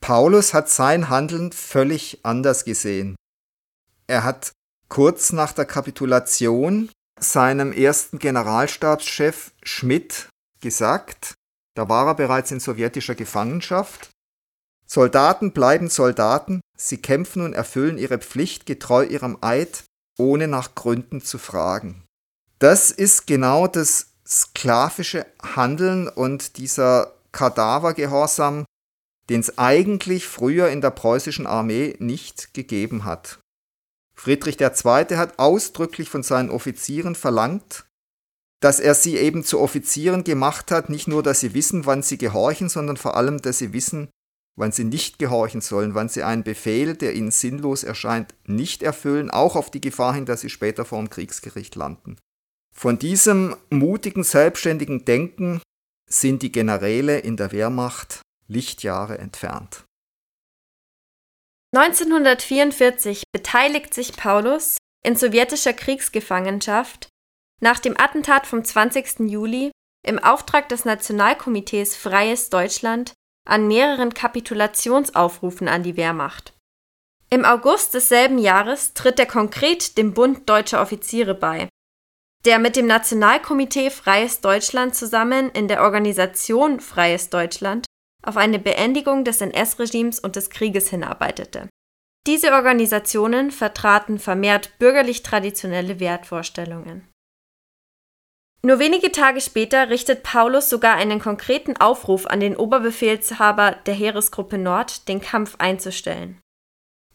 Paulus 0.00 0.54
hat 0.54 0.68
sein 0.68 1.08
Handeln 1.08 1.52
völlig 1.52 2.20
anders 2.24 2.64
gesehen. 2.64 3.16
Er 4.06 4.24
hat 4.24 4.52
kurz 4.88 5.32
nach 5.32 5.52
der 5.52 5.66
Kapitulation 5.66 6.90
seinem 7.18 7.72
ersten 7.72 8.18
Generalstabschef 8.18 9.52
Schmidt 9.62 10.28
gesagt, 10.60 11.34
da 11.74 11.88
war 11.88 12.06
er 12.08 12.14
bereits 12.14 12.50
in 12.50 12.60
sowjetischer 12.60 13.14
Gefangenschaft, 13.14 14.09
Soldaten 14.92 15.52
bleiben 15.52 15.88
Soldaten, 15.88 16.62
sie 16.76 16.96
kämpfen 16.96 17.42
und 17.42 17.52
erfüllen 17.52 17.96
ihre 17.96 18.18
Pflicht 18.18 18.66
getreu 18.66 19.04
ihrem 19.04 19.38
Eid, 19.40 19.84
ohne 20.18 20.48
nach 20.48 20.74
Gründen 20.74 21.20
zu 21.20 21.38
fragen. 21.38 22.02
Das 22.58 22.90
ist 22.90 23.28
genau 23.28 23.68
das 23.68 24.08
sklavische 24.26 25.26
Handeln 25.54 26.08
und 26.08 26.56
dieser 26.56 27.14
Kadavergehorsam, 27.30 28.64
den 29.28 29.38
es 29.40 29.58
eigentlich 29.58 30.26
früher 30.26 30.68
in 30.70 30.80
der 30.80 30.90
preußischen 30.90 31.46
Armee 31.46 31.94
nicht 32.00 32.52
gegeben 32.52 33.04
hat. 33.04 33.38
Friedrich 34.16 34.60
II. 34.60 35.16
hat 35.16 35.38
ausdrücklich 35.38 36.10
von 36.10 36.24
seinen 36.24 36.50
Offizieren 36.50 37.14
verlangt, 37.14 37.86
dass 38.60 38.80
er 38.80 38.96
sie 38.96 39.16
eben 39.18 39.44
zu 39.44 39.60
Offizieren 39.60 40.24
gemacht 40.24 40.72
hat, 40.72 40.90
nicht 40.90 41.06
nur, 41.06 41.22
dass 41.22 41.38
sie 41.38 41.54
wissen, 41.54 41.86
wann 41.86 42.02
sie 42.02 42.18
gehorchen, 42.18 42.68
sondern 42.68 42.96
vor 42.96 43.16
allem, 43.16 43.40
dass 43.40 43.58
sie 43.58 43.72
wissen, 43.72 44.10
wann 44.60 44.72
sie 44.72 44.84
nicht 44.84 45.18
gehorchen 45.18 45.60
sollen, 45.60 45.94
wann 45.94 46.08
sie 46.08 46.22
einen 46.22 46.44
Befehl, 46.44 46.94
der 46.94 47.14
ihnen 47.14 47.30
sinnlos 47.30 47.82
erscheint, 47.82 48.34
nicht 48.46 48.82
erfüllen, 48.82 49.30
auch 49.30 49.56
auf 49.56 49.70
die 49.70 49.80
Gefahr 49.80 50.14
hin, 50.14 50.26
dass 50.26 50.42
sie 50.42 50.50
später 50.50 50.84
vor 50.84 50.98
dem 50.98 51.10
Kriegsgericht 51.10 51.74
landen. 51.74 52.16
Von 52.72 52.98
diesem 52.98 53.56
mutigen, 53.70 54.22
selbstständigen 54.22 55.04
Denken 55.04 55.60
sind 56.08 56.42
die 56.42 56.52
Generäle 56.52 57.18
in 57.18 57.36
der 57.36 57.52
Wehrmacht 57.52 58.20
Lichtjahre 58.46 59.18
entfernt. 59.18 59.84
1944 61.74 63.24
beteiligt 63.32 63.94
sich 63.94 64.16
Paulus 64.16 64.76
in 65.04 65.16
sowjetischer 65.16 65.72
Kriegsgefangenschaft 65.72 67.08
nach 67.60 67.78
dem 67.78 67.98
Attentat 67.98 68.46
vom 68.46 68.64
20. 68.64 69.20
Juli 69.30 69.70
im 70.04 70.18
Auftrag 70.18 70.68
des 70.68 70.84
Nationalkomitees 70.84 71.94
Freies 71.94 72.50
Deutschland 72.50 73.12
an 73.48 73.68
mehreren 73.68 74.14
Kapitulationsaufrufen 74.14 75.68
an 75.68 75.82
die 75.82 75.96
Wehrmacht. 75.96 76.52
Im 77.30 77.44
August 77.44 77.94
desselben 77.94 78.38
Jahres 78.38 78.94
tritt 78.94 79.18
er 79.20 79.26
konkret 79.26 79.96
dem 79.96 80.14
Bund 80.14 80.48
deutscher 80.48 80.82
Offiziere 80.82 81.34
bei, 81.34 81.68
der 82.44 82.58
mit 82.58 82.76
dem 82.76 82.86
Nationalkomitee 82.86 83.90
Freies 83.90 84.40
Deutschland 84.40 84.94
zusammen 84.94 85.50
in 85.50 85.68
der 85.68 85.82
Organisation 85.82 86.80
Freies 86.80 87.30
Deutschland 87.30 87.86
auf 88.22 88.36
eine 88.36 88.58
Beendigung 88.58 89.24
des 89.24 89.40
NS-Regimes 89.40 90.20
und 90.20 90.36
des 90.36 90.50
Krieges 90.50 90.88
hinarbeitete. 90.90 91.68
Diese 92.26 92.52
Organisationen 92.52 93.50
vertraten 93.50 94.18
vermehrt 94.18 94.78
bürgerlich-traditionelle 94.78 96.00
Wertvorstellungen. 96.00 97.09
Nur 98.62 98.78
wenige 98.78 99.10
Tage 99.10 99.40
später 99.40 99.88
richtet 99.88 100.22
Paulus 100.22 100.68
sogar 100.68 100.96
einen 100.96 101.18
konkreten 101.18 101.76
Aufruf 101.78 102.26
an 102.26 102.40
den 102.40 102.56
Oberbefehlshaber 102.56 103.76
der 103.86 103.94
Heeresgruppe 103.94 104.58
Nord, 104.58 105.08
den 105.08 105.20
Kampf 105.20 105.56
einzustellen. 105.58 106.38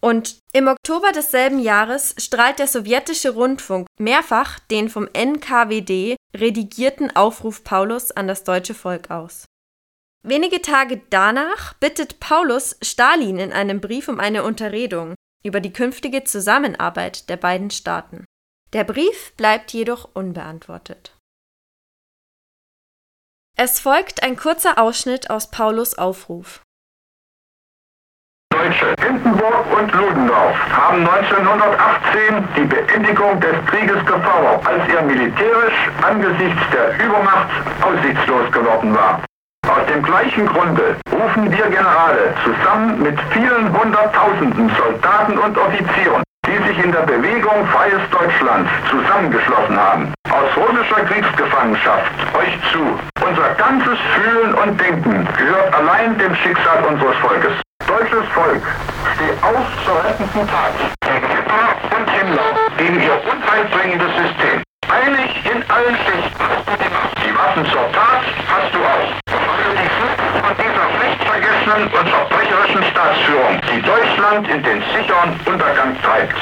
Und 0.02 0.40
im 0.54 0.68
Oktober 0.68 1.12
desselben 1.12 1.60
Jahres 1.60 2.16
strahlt 2.18 2.60
der 2.60 2.68
sowjetische 2.68 3.32
Rundfunk 3.32 3.88
mehrfach 4.00 4.60
den 4.60 4.90
vom 4.90 5.08
NKWD 5.14 6.16
redigierten 6.36 7.16
Aufruf 7.16 7.64
Paulus 7.64 8.12
an 8.12 8.28
das 8.28 8.44
deutsche 8.44 8.74
Volk 8.74 9.10
aus. 9.10 9.46
Wenige 10.24 10.62
Tage 10.62 11.02
danach 11.10 11.74
bittet 11.76 12.20
Paulus 12.20 12.78
Stalin 12.82 13.38
in 13.38 13.54
einem 13.54 13.82
Brief 13.82 14.08
um 14.08 14.20
eine 14.20 14.44
Unterredung 14.44 15.14
über 15.44 15.60
die 15.60 15.74
künftige 15.74 16.24
Zusammenarbeit 16.24 17.30
der 17.30 17.38
beiden 17.38 17.70
Staaten. 17.70 18.26
Der 18.74 18.84
Brief 18.84 19.34
bleibt 19.38 19.72
jedoch 19.72 20.10
unbeantwortet. 20.14 21.15
Es 23.58 23.80
folgt 23.80 24.22
ein 24.22 24.36
kurzer 24.36 24.78
Ausschnitt 24.78 25.30
aus 25.30 25.50
Paulus 25.50 25.98
Aufruf. 25.98 26.62
Deutsche 28.52 28.94
Hindenburg 29.02 29.66
und 29.78 29.94
Ludendorff 29.94 30.58
haben 30.74 31.08
1918 31.08 32.50
die 32.58 32.66
Beendigung 32.66 33.40
des 33.40 33.56
Krieges 33.68 34.06
gefordert, 34.06 34.68
als 34.68 34.84
er 34.94 35.04
militärisch 35.04 35.90
angesichts 36.02 36.62
der 36.74 37.00
Übermacht 37.00 37.50
aussichtslos 37.82 38.52
geworden 38.52 38.94
war. 38.94 39.24
Aus 39.70 39.86
dem 39.88 40.04
gleichen 40.04 40.48
Grunde 40.48 40.98
rufen 41.14 41.50
wir 41.50 41.70
Generale 41.70 42.36
zusammen 42.44 43.02
mit 43.02 43.18
vielen 43.32 43.72
Hunderttausenden 43.72 44.70
Soldaten 44.76 45.38
und 45.38 45.58
Offizieren, 45.58 46.25
die 46.46 46.68
sich 46.68 46.84
in 46.84 46.92
der 46.92 47.02
Bewegung 47.02 47.66
Freies 47.68 48.02
Deutschland 48.12 48.70
zusammengeschlossen 48.90 49.78
haben, 49.78 50.14
aus 50.30 50.50
russischer 50.56 51.04
Kriegsgefangenschaft 51.06 52.12
euch 52.38 52.54
zu. 52.72 53.00
Unser 53.26 53.50
ganzes 53.56 53.98
Fühlen 54.14 54.54
und 54.54 54.80
Denken 54.80 55.28
gehört 55.38 55.74
allein 55.74 56.18
dem 56.18 56.36
Schicksal 56.36 56.84
unseres 56.84 57.16
Volkes. 57.18 57.54
Deutsches 57.88 58.28
Volk, 58.34 58.62
steh 59.16 59.32
auf 59.46 59.66
zur 59.86 60.04
rettenden 60.04 60.48
Tat 60.48 60.74
gegen 61.02 61.28
Hitler 61.28 61.98
und 61.98 62.10
Himmler, 62.10 62.50
gegen 62.78 63.02
ihr 63.02 63.22
unheilbringendes 63.32 64.12
System. 64.16 64.64
Einig 64.90 65.32
in 65.46 65.64
allen 65.70 65.96
Schichten 66.06 66.44
hast 66.46 66.68
du 66.68 66.84
die 66.84 66.90
Macht. 66.90 67.18
Die 67.26 67.36
Waffen 67.36 67.66
zur 67.66 67.92
Tat 67.92 68.22
hast 68.50 68.74
du 68.74 68.80
auch 68.80 69.26
von 70.46 70.56
dieser 70.58 70.86
pflichtvergessenen 70.94 71.88
und 71.88 72.35
verbrecherischen 72.66 72.84
Staatsführung, 72.92 73.62
die 73.74 73.82
Deutschland 73.82 74.48
in 74.48 74.64
den 74.64 74.82
sicheren 74.82 75.40
Untergang 75.46 75.96
treibt. 76.02 76.42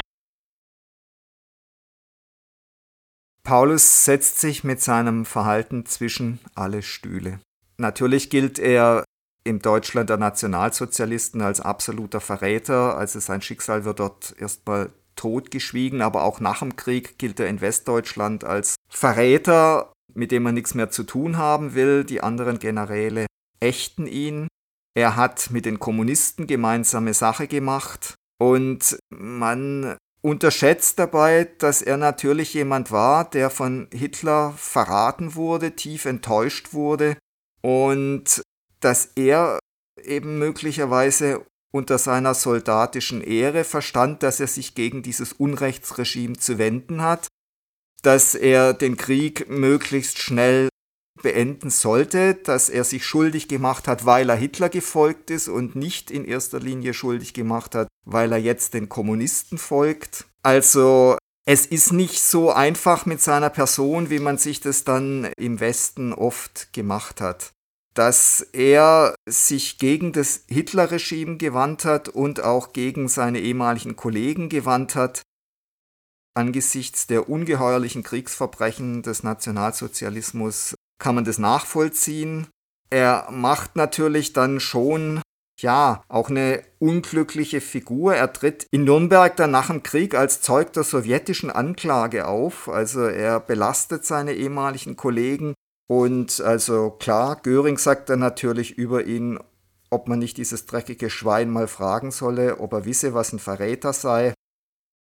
Paulus 3.42 4.04
setzt 4.04 4.40
sich 4.40 4.64
mit 4.64 4.80
seinem 4.80 5.26
Verhalten 5.26 5.84
zwischen 5.84 6.40
alle 6.54 6.82
Stühle. 6.82 7.40
Natürlich 7.76 8.30
gilt 8.30 8.58
er 8.58 9.04
im 9.44 9.60
Deutschland 9.60 10.08
der 10.08 10.16
Nationalsozialisten 10.16 11.42
als 11.42 11.60
absoluter 11.60 12.20
Verräter, 12.20 12.96
also 12.96 13.20
sein 13.20 13.42
Schicksal 13.42 13.84
wird 13.84 14.00
dort 14.00 14.34
erstmal 14.38 14.90
totgeschwiegen, 15.16 16.00
aber 16.00 16.22
auch 16.22 16.40
nach 16.40 16.60
dem 16.60 16.76
Krieg 16.76 17.18
gilt 17.18 17.38
er 17.38 17.48
in 17.48 17.60
Westdeutschland 17.60 18.44
als 18.44 18.76
Verräter, 18.88 19.92
mit 20.14 20.32
dem 20.32 20.44
man 20.44 20.54
nichts 20.54 20.74
mehr 20.74 20.90
zu 20.90 21.04
tun 21.04 21.36
haben 21.36 21.74
will. 21.74 22.04
Die 22.04 22.22
anderen 22.22 22.58
Generäle 22.58 23.26
ächten 23.60 24.06
ihn. 24.06 24.48
Er 24.94 25.16
hat 25.16 25.50
mit 25.50 25.64
den 25.66 25.80
Kommunisten 25.80 26.46
gemeinsame 26.46 27.14
Sache 27.14 27.48
gemacht 27.48 28.14
und 28.38 28.96
man 29.10 29.96
unterschätzt 30.22 30.98
dabei, 30.98 31.50
dass 31.58 31.82
er 31.82 31.96
natürlich 31.96 32.54
jemand 32.54 32.90
war, 32.90 33.28
der 33.28 33.50
von 33.50 33.88
Hitler 33.92 34.54
verraten 34.56 35.34
wurde, 35.34 35.76
tief 35.76 36.04
enttäuscht 36.04 36.72
wurde 36.72 37.18
und 37.60 38.42
dass 38.80 39.10
er 39.16 39.58
eben 40.02 40.38
möglicherweise 40.38 41.44
unter 41.72 41.98
seiner 41.98 42.34
soldatischen 42.34 43.20
Ehre 43.20 43.64
verstand, 43.64 44.22
dass 44.22 44.38
er 44.38 44.46
sich 44.46 44.74
gegen 44.74 45.02
dieses 45.02 45.32
Unrechtsregime 45.32 46.38
zu 46.38 46.56
wenden 46.58 47.02
hat, 47.02 47.26
dass 48.02 48.34
er 48.34 48.74
den 48.74 48.96
Krieg 48.96 49.48
möglichst 49.48 50.18
schnell 50.18 50.68
beenden 51.24 51.70
sollte, 51.70 52.34
dass 52.34 52.68
er 52.68 52.84
sich 52.84 53.04
schuldig 53.04 53.48
gemacht 53.48 53.88
hat, 53.88 54.06
weil 54.06 54.28
er 54.28 54.36
Hitler 54.36 54.68
gefolgt 54.68 55.30
ist 55.30 55.48
und 55.48 55.74
nicht 55.74 56.12
in 56.12 56.24
erster 56.24 56.60
Linie 56.60 56.94
schuldig 56.94 57.34
gemacht 57.34 57.74
hat, 57.74 57.88
weil 58.04 58.30
er 58.30 58.38
jetzt 58.38 58.74
den 58.74 58.88
Kommunisten 58.88 59.58
folgt. 59.58 60.26
Also 60.42 61.16
es 61.46 61.66
ist 61.66 61.92
nicht 61.92 62.20
so 62.20 62.52
einfach 62.52 63.06
mit 63.06 63.20
seiner 63.22 63.50
Person, 63.50 64.10
wie 64.10 64.18
man 64.20 64.38
sich 64.38 64.60
das 64.60 64.84
dann 64.84 65.30
im 65.36 65.58
Westen 65.58 66.12
oft 66.12 66.72
gemacht 66.72 67.20
hat 67.20 67.50
dass 67.96 68.40
er 68.52 69.14
sich 69.24 69.78
gegen 69.78 70.12
das 70.12 70.46
Hitler-Regime 70.48 71.36
gewandt 71.36 71.84
hat 71.84 72.08
und 72.08 72.42
auch 72.42 72.72
gegen 72.72 73.06
seine 73.06 73.38
ehemaligen 73.38 73.94
Kollegen 73.94 74.48
gewandt 74.48 74.96
hat, 74.96 75.22
angesichts 76.34 77.06
der 77.06 77.28
ungeheuerlichen 77.28 78.02
Kriegsverbrechen 78.02 79.02
des 79.02 79.22
Nationalsozialismus 79.22 80.74
kann 81.04 81.16
man 81.16 81.26
das 81.26 81.38
nachvollziehen. 81.38 82.46
Er 82.88 83.28
macht 83.30 83.76
natürlich 83.76 84.32
dann 84.32 84.58
schon, 84.58 85.20
ja, 85.60 86.02
auch 86.08 86.30
eine 86.30 86.62
unglückliche 86.78 87.60
Figur. 87.60 88.14
Er 88.14 88.32
tritt 88.32 88.66
in 88.70 88.84
Nürnberg 88.84 89.36
dann 89.36 89.50
nach 89.50 89.66
dem 89.66 89.82
Krieg 89.82 90.14
als 90.14 90.40
Zeug 90.40 90.72
der 90.72 90.82
sowjetischen 90.82 91.50
Anklage 91.50 92.26
auf. 92.26 92.70
Also 92.70 93.02
er 93.02 93.38
belastet 93.38 94.06
seine 94.06 94.32
ehemaligen 94.32 94.96
Kollegen 94.96 95.52
und 95.90 96.40
also 96.40 96.92
klar, 96.92 97.36
Göring 97.42 97.76
sagt 97.76 98.08
dann 98.08 98.20
natürlich 98.20 98.78
über 98.78 99.04
ihn, 99.04 99.38
ob 99.90 100.08
man 100.08 100.18
nicht 100.18 100.38
dieses 100.38 100.64
dreckige 100.64 101.10
Schwein 101.10 101.50
mal 101.50 101.68
fragen 101.68 102.12
solle, 102.12 102.60
ob 102.60 102.72
er 102.72 102.86
wisse, 102.86 103.12
was 103.12 103.34
ein 103.34 103.40
Verräter 103.40 103.92
sei. 103.92 104.32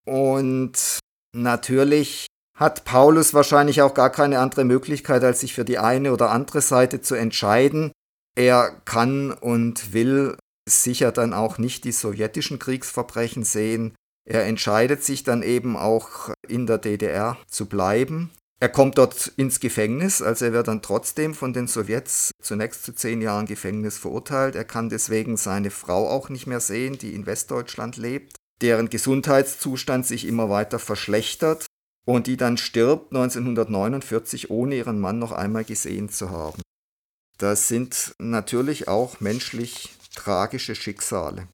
Und 0.08 1.00
natürlich 1.32 2.26
hat 2.58 2.86
Paulus 2.86 3.34
wahrscheinlich 3.34 3.82
auch 3.82 3.94
gar 3.94 4.12
keine 4.12 4.40
andere 4.40 4.66
Möglichkeit, 4.66 5.24
als 5.24 5.40
sich 5.40 5.54
für 5.54 5.66
die 5.66 5.80
eine 5.80 6.14
oder 6.14 6.32
andere 6.32 6.62
Seite 6.62 7.02
zu 7.02 7.16
entscheiden. 7.16 7.92
Er 8.36 8.72
kann 8.86 9.32
und 9.32 9.94
will 9.94 10.38
sicher 10.70 11.12
dann 11.12 11.34
auch 11.34 11.58
nicht 11.58 11.84
die 11.84 11.92
sowjetischen 11.92 12.60
Kriegsverbrechen 12.60 13.44
sehen. 13.44 13.96
Er 14.30 14.46
entscheidet 14.46 15.04
sich 15.04 15.24
dann 15.24 15.42
eben 15.42 15.76
auch 15.76 16.30
in 16.48 16.68
der 16.68 16.78
DDR 16.78 17.38
zu 17.48 17.66
bleiben. 17.66 18.32
Er 18.60 18.70
kommt 18.70 19.00
dort 19.00 19.34
ins 19.38 19.60
Gefängnis, 19.60 20.22
also 20.22 20.46
er 20.46 20.54
wird 20.54 20.68
dann 20.68 20.84
trotzdem 20.84 21.34
von 21.34 21.52
den 21.52 21.68
Sowjets 21.68 22.30
zunächst 22.44 22.84
zu 22.84 22.94
zehn 22.94 23.20
Jahren 23.20 23.48
Gefängnis 23.48 23.98
verurteilt. 23.98 24.56
Er 24.56 24.66
kann 24.66 24.90
deswegen 24.90 25.36
seine 25.36 25.72
Frau 25.72 26.08
auch 26.08 26.30
nicht 26.30 26.46
mehr 26.46 26.60
sehen, 26.60 27.00
die 27.00 27.16
in 27.16 27.26
Westdeutschland 27.26 27.98
lebt, 27.98 28.36
deren 28.62 28.92
Gesundheitszustand 28.92 30.06
sich 30.06 30.28
immer 30.28 30.52
weiter 30.52 30.78
verschlechtert 30.78 31.66
und 32.06 32.28
die 32.28 32.38
dann 32.38 32.58
stirbt 32.58 33.14
1949, 33.14 34.50
ohne 34.50 34.76
ihren 34.76 35.00
Mann 35.00 35.20
noch 35.20 35.32
einmal 35.32 35.64
gesehen 35.64 36.10
zu 36.10 36.30
haben. 36.30 36.62
Das 37.38 37.68
sind 37.68 38.16
natürlich 38.20 38.88
auch 38.88 39.20
menschlich 39.20 39.90
tragische 40.16 40.76
Schicksale. 40.76 41.48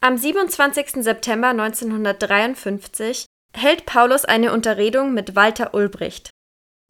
Am 0.00 0.16
27. 0.16 1.02
September 1.04 1.48
1953 1.48 3.26
hält 3.54 3.86
Paulus 3.86 4.24
eine 4.24 4.52
Unterredung 4.52 5.14
mit 5.14 5.36
Walter 5.36 5.74
Ulbricht. 5.74 6.30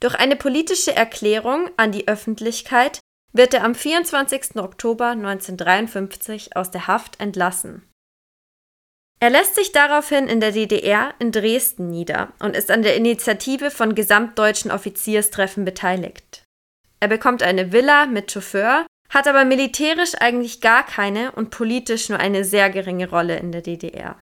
Durch 0.00 0.14
eine 0.14 0.36
politische 0.36 0.94
Erklärung 0.94 1.70
an 1.76 1.92
die 1.92 2.08
Öffentlichkeit 2.08 3.00
wird 3.32 3.54
er 3.54 3.64
am 3.64 3.74
24. 3.74 4.56
Oktober 4.56 5.08
1953 5.10 6.56
aus 6.56 6.70
der 6.70 6.86
Haft 6.86 7.20
entlassen. 7.20 7.82
Er 9.22 9.30
lässt 9.30 9.54
sich 9.54 9.70
daraufhin 9.70 10.26
in 10.26 10.40
der 10.40 10.50
DDR 10.50 11.14
in 11.20 11.30
Dresden 11.30 11.86
nieder 11.86 12.32
und 12.40 12.56
ist 12.56 12.72
an 12.72 12.82
der 12.82 12.96
Initiative 12.96 13.70
von 13.70 13.94
gesamtdeutschen 13.94 14.72
Offizierstreffen 14.72 15.64
beteiligt. 15.64 16.42
Er 16.98 17.06
bekommt 17.06 17.44
eine 17.44 17.70
Villa 17.70 18.06
mit 18.06 18.32
Chauffeur, 18.32 18.84
hat 19.10 19.28
aber 19.28 19.44
militärisch 19.44 20.16
eigentlich 20.18 20.60
gar 20.60 20.84
keine 20.84 21.30
und 21.30 21.50
politisch 21.50 22.08
nur 22.08 22.18
eine 22.18 22.44
sehr 22.44 22.68
geringe 22.68 23.08
Rolle 23.08 23.36
in 23.36 23.52
der 23.52 23.60
DDR. 23.60 24.18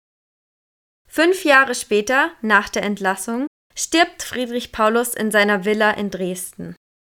Fünf 1.07 1.45
Jahre 1.45 1.75
später, 1.75 2.31
nach 2.41 2.67
der 2.67 2.83
Entlassung, 2.83 3.47
stirbt 3.75 4.21
Friedrich 4.21 4.73
Paulus 4.73 5.13
in 5.13 5.31
seiner 5.31 5.63
Villa 5.63 5.91
in 5.91 6.11
Dresden. 6.11 6.75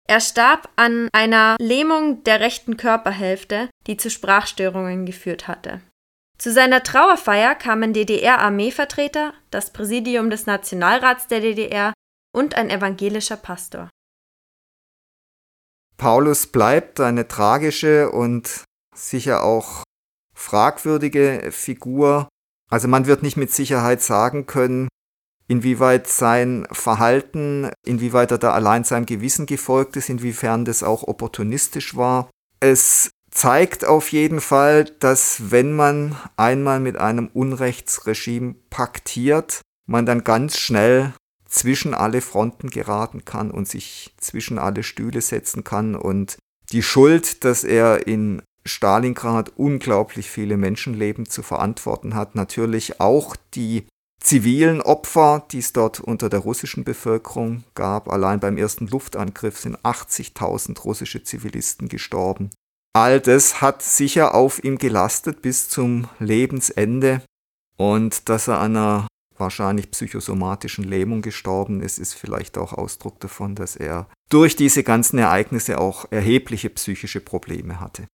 Er 0.06 0.20
starb 0.20 0.68
an 0.76 1.08
einer 1.14 1.56
Lähmung 1.62 2.26
der 2.26 2.42
rechten 2.42 2.76
Körperhälfte, 2.76 3.70
die 3.88 3.96
zu 3.96 4.10
Sprachstörungen 4.10 5.06
geführt 5.06 5.48
hatte. 5.48 5.80
Zu 6.40 6.54
seiner 6.54 6.84
Trauerfeier 6.84 7.54
kamen 7.54 7.92
DDR-Armeevertreter, 7.92 9.34
das 9.52 9.74
Präsidium 9.74 10.30
des 10.30 10.46
Nationalrats 10.46 11.28
der 11.28 11.42
DDR 11.42 11.92
und 12.34 12.56
ein 12.56 12.70
evangelischer 12.70 13.36
Pastor. 13.36 13.90
Paulus 15.98 16.48
bleibt 16.48 17.02
eine 17.02 17.28
tragische 17.28 18.10
und 18.10 18.64
sicher 18.96 19.44
auch 19.44 19.84
fragwürdige 20.34 21.50
Figur, 21.52 22.30
also 22.72 22.88
man 22.88 23.06
wird 23.06 23.22
nicht 23.22 23.36
mit 23.36 23.52
Sicherheit 23.52 24.02
sagen 24.02 24.46
können, 24.46 24.88
inwieweit 25.50 26.08
sein 26.08 26.66
Verhalten, 26.72 27.70
inwieweit 27.86 28.32
er 28.32 28.38
da 28.38 28.54
allein 28.54 28.86
seinem 28.86 29.06
Gewissen 29.06 29.46
gefolgt 29.46 29.98
ist, 29.98 30.08
inwiefern 30.08 30.64
das 30.64 30.84
auch 30.84 31.04
opportunistisch 31.04 31.98
war. 31.98 32.30
Es 32.62 33.10
zeigt 33.32 33.86
auf 33.86 34.12
jeden 34.12 34.42
Fall, 34.42 34.86
dass 34.86 35.52
wenn 35.52 35.74
man 35.74 36.16
einmal 36.38 36.80
mit 36.80 36.98
einem 36.98 37.28
Unrechtsregime 37.34 38.56
paktiert, 38.70 39.62
man 39.86 40.06
dann 40.06 40.24
ganz 40.24 40.58
schnell 40.58 41.14
zwischen 41.46 41.94
alle 41.94 42.22
Fronten 42.22 42.70
geraten 42.70 43.26
kann 43.26 43.52
und 43.52 43.68
sich 43.68 44.14
zwischen 44.18 44.60
alle 44.60 44.84
Stühle 44.84 45.22
setzen 45.22 45.64
kann 45.64 45.96
und 45.96 46.38
die 46.72 46.84
Schuld, 46.84 47.44
dass 47.44 47.64
er 47.64 48.06
in 48.08 48.44
Stalingrad 48.66 49.54
unglaublich 49.58 50.30
viele 50.30 50.58
Menschenleben 50.58 51.26
zu 51.26 51.42
verantworten 51.42 52.14
hat. 52.14 52.36
Natürlich 52.36 53.00
auch 53.00 53.36
die 53.56 53.88
zivilen 54.20 54.82
Opfer, 54.82 55.46
die 55.52 55.60
es 55.60 55.74
dort 55.74 56.00
unter 56.00 56.30
der 56.30 56.42
russischen 56.42 56.84
Bevölkerung 56.84 57.64
gab. 57.74 58.10
Allein 58.10 58.40
beim 58.40 58.58
ersten 58.58 58.88
Luftangriff 58.88 59.58
sind 59.58 59.78
80.000 59.80 60.80
russische 60.82 61.24
Zivilisten 61.24 61.90
gestorben. 61.90 62.52
All 62.94 63.20
das 63.20 63.62
hat 63.62 63.84
sicher 63.84 64.34
auf 64.34 64.64
ihm 64.64 64.78
gelastet 64.78 65.42
bis 65.42 65.70
zum 65.70 66.08
Lebensende. 66.20 67.22
Und 67.78 68.30
dass 68.30 68.48
er 68.48 68.60
an 68.60 68.76
einer 68.76 69.08
wahrscheinlich 69.38 69.92
psychosomatischen 69.92 70.84
Lähmung 70.84 71.22
gestorben 71.22 71.82
ist, 71.82 71.98
ist 71.98 72.14
vielleicht 72.14 72.58
auch 72.58 72.74
Ausdruck 72.74 73.20
davon, 73.20 73.56
dass 73.56 73.76
er 73.76 74.08
durch 74.30 74.56
diese 74.56 74.84
ganzen 74.84 75.18
Ereignisse 75.18 75.80
auch 75.80 76.12
erhebliche 76.12 76.70
psychische 76.70 77.22
Probleme 77.22 77.80
hatte. 77.80 78.08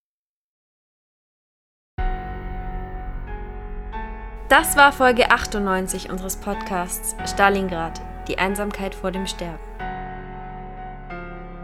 Das 4.50 4.78
war 4.78 4.92
Folge 4.92 5.32
98 5.32 6.12
unseres 6.12 6.36
Podcasts 6.36 7.16
Stalingrad, 7.26 8.00
die 8.28 8.38
Einsamkeit 8.38 8.94
vor 8.94 9.12
dem 9.12 9.26
Sterben. 9.26 9.64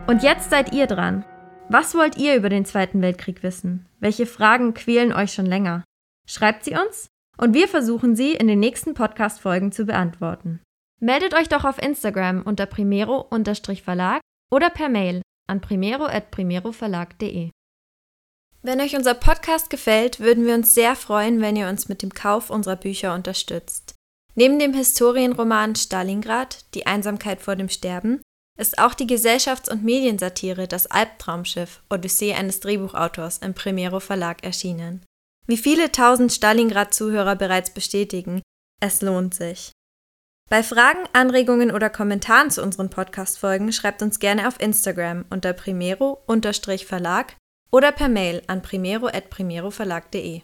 Und 0.08 0.24
jetzt 0.24 0.50
seid 0.50 0.74
ihr 0.74 0.88
dran. 0.88 1.24
Was 1.74 1.96
wollt 1.96 2.18
ihr 2.18 2.36
über 2.36 2.50
den 2.50 2.66
Zweiten 2.66 3.02
Weltkrieg 3.02 3.44
wissen? 3.44 3.86
Welche 4.02 4.26
Fragen 4.26 4.74
quälen 4.74 5.14
euch 5.14 5.32
schon 5.32 5.46
länger? 5.46 5.86
Schreibt 6.28 6.66
sie 6.66 6.74
uns 6.74 7.08
und 7.38 7.54
wir 7.54 7.70
versuchen 7.70 8.14
sie 8.14 8.34
in 8.34 8.50
den 8.50 8.60
nächsten 8.60 8.94
Podcast-Folgen 8.94 9.72
zu 9.72 9.86
beantworten. 9.86 10.60
Meldet 11.00 11.34
euch 11.34 11.48
doch 11.48 11.64
auf 11.64 11.82
Instagram 11.82 12.42
unter 12.42 12.66
primero-verlag 12.66 14.20
oder 14.52 14.70
per 14.70 14.90
Mail 14.90 15.22
an 15.48 15.62
primero.primeroverlag.de. 15.62 17.52
Wenn 18.62 18.82
euch 18.82 18.98
unser 18.98 19.14
Podcast 19.14 19.70
gefällt, 19.70 20.20
würden 20.20 20.46
wir 20.46 20.56
uns 20.56 20.76
sehr 20.76 20.98
freuen, 20.98 21.40
wenn 21.40 21.56
ihr 21.56 21.70
uns 21.70 21.88
mit 21.88 22.02
dem 22.02 22.14
Kauf 22.14 22.50
unserer 22.50 22.76
Bücher 22.76 23.16
unterstützt. 23.16 23.96
Neben 24.36 24.60
dem 24.60 24.74
Historienroman 24.74 25.78
Stalingrad, 25.78 26.66
Die 26.74 26.86
Einsamkeit 26.86 27.40
vor 27.40 27.56
dem 27.56 27.70
Sterben, 27.70 28.22
ist 28.62 28.80
auch 28.80 28.94
die 28.94 29.08
Gesellschafts- 29.08 29.70
und 29.70 29.84
Mediensatire 29.84 30.68
Das 30.68 30.88
Albtraumschiff, 30.88 31.82
Odyssee 31.90 32.34
eines 32.34 32.62
Drehbuchautors 32.62 33.40
im 33.40 33.54
Primero 33.54 34.00
Verlag 34.00 34.44
erschienen. 34.44 35.04
Wie 35.48 35.58
viele 35.58 35.92
tausend 35.92 36.32
Stalingrad-Zuhörer 36.32 37.36
bereits 37.36 37.72
bestätigen, 37.72 38.42
es 38.80 39.02
lohnt 39.02 39.34
sich. 39.34 39.72
Bei 40.50 40.64
Fragen, 40.64 41.04
Anregungen 41.12 41.72
oder 41.72 41.90
Kommentaren 41.90 42.52
zu 42.52 42.64
unseren 42.64 42.90
Podcast-Folgen 42.90 43.74
schreibt 43.74 44.02
uns 44.02 44.20
gerne 44.20 44.48
auf 44.48 44.60
Instagram 44.62 45.26
unter 45.30 45.52
primero-verlag 45.52 47.36
oder 47.72 47.92
per 47.92 48.08
Mail 48.08 48.42
an 48.48 48.62
primero.primeroverlag.de. 48.62 50.40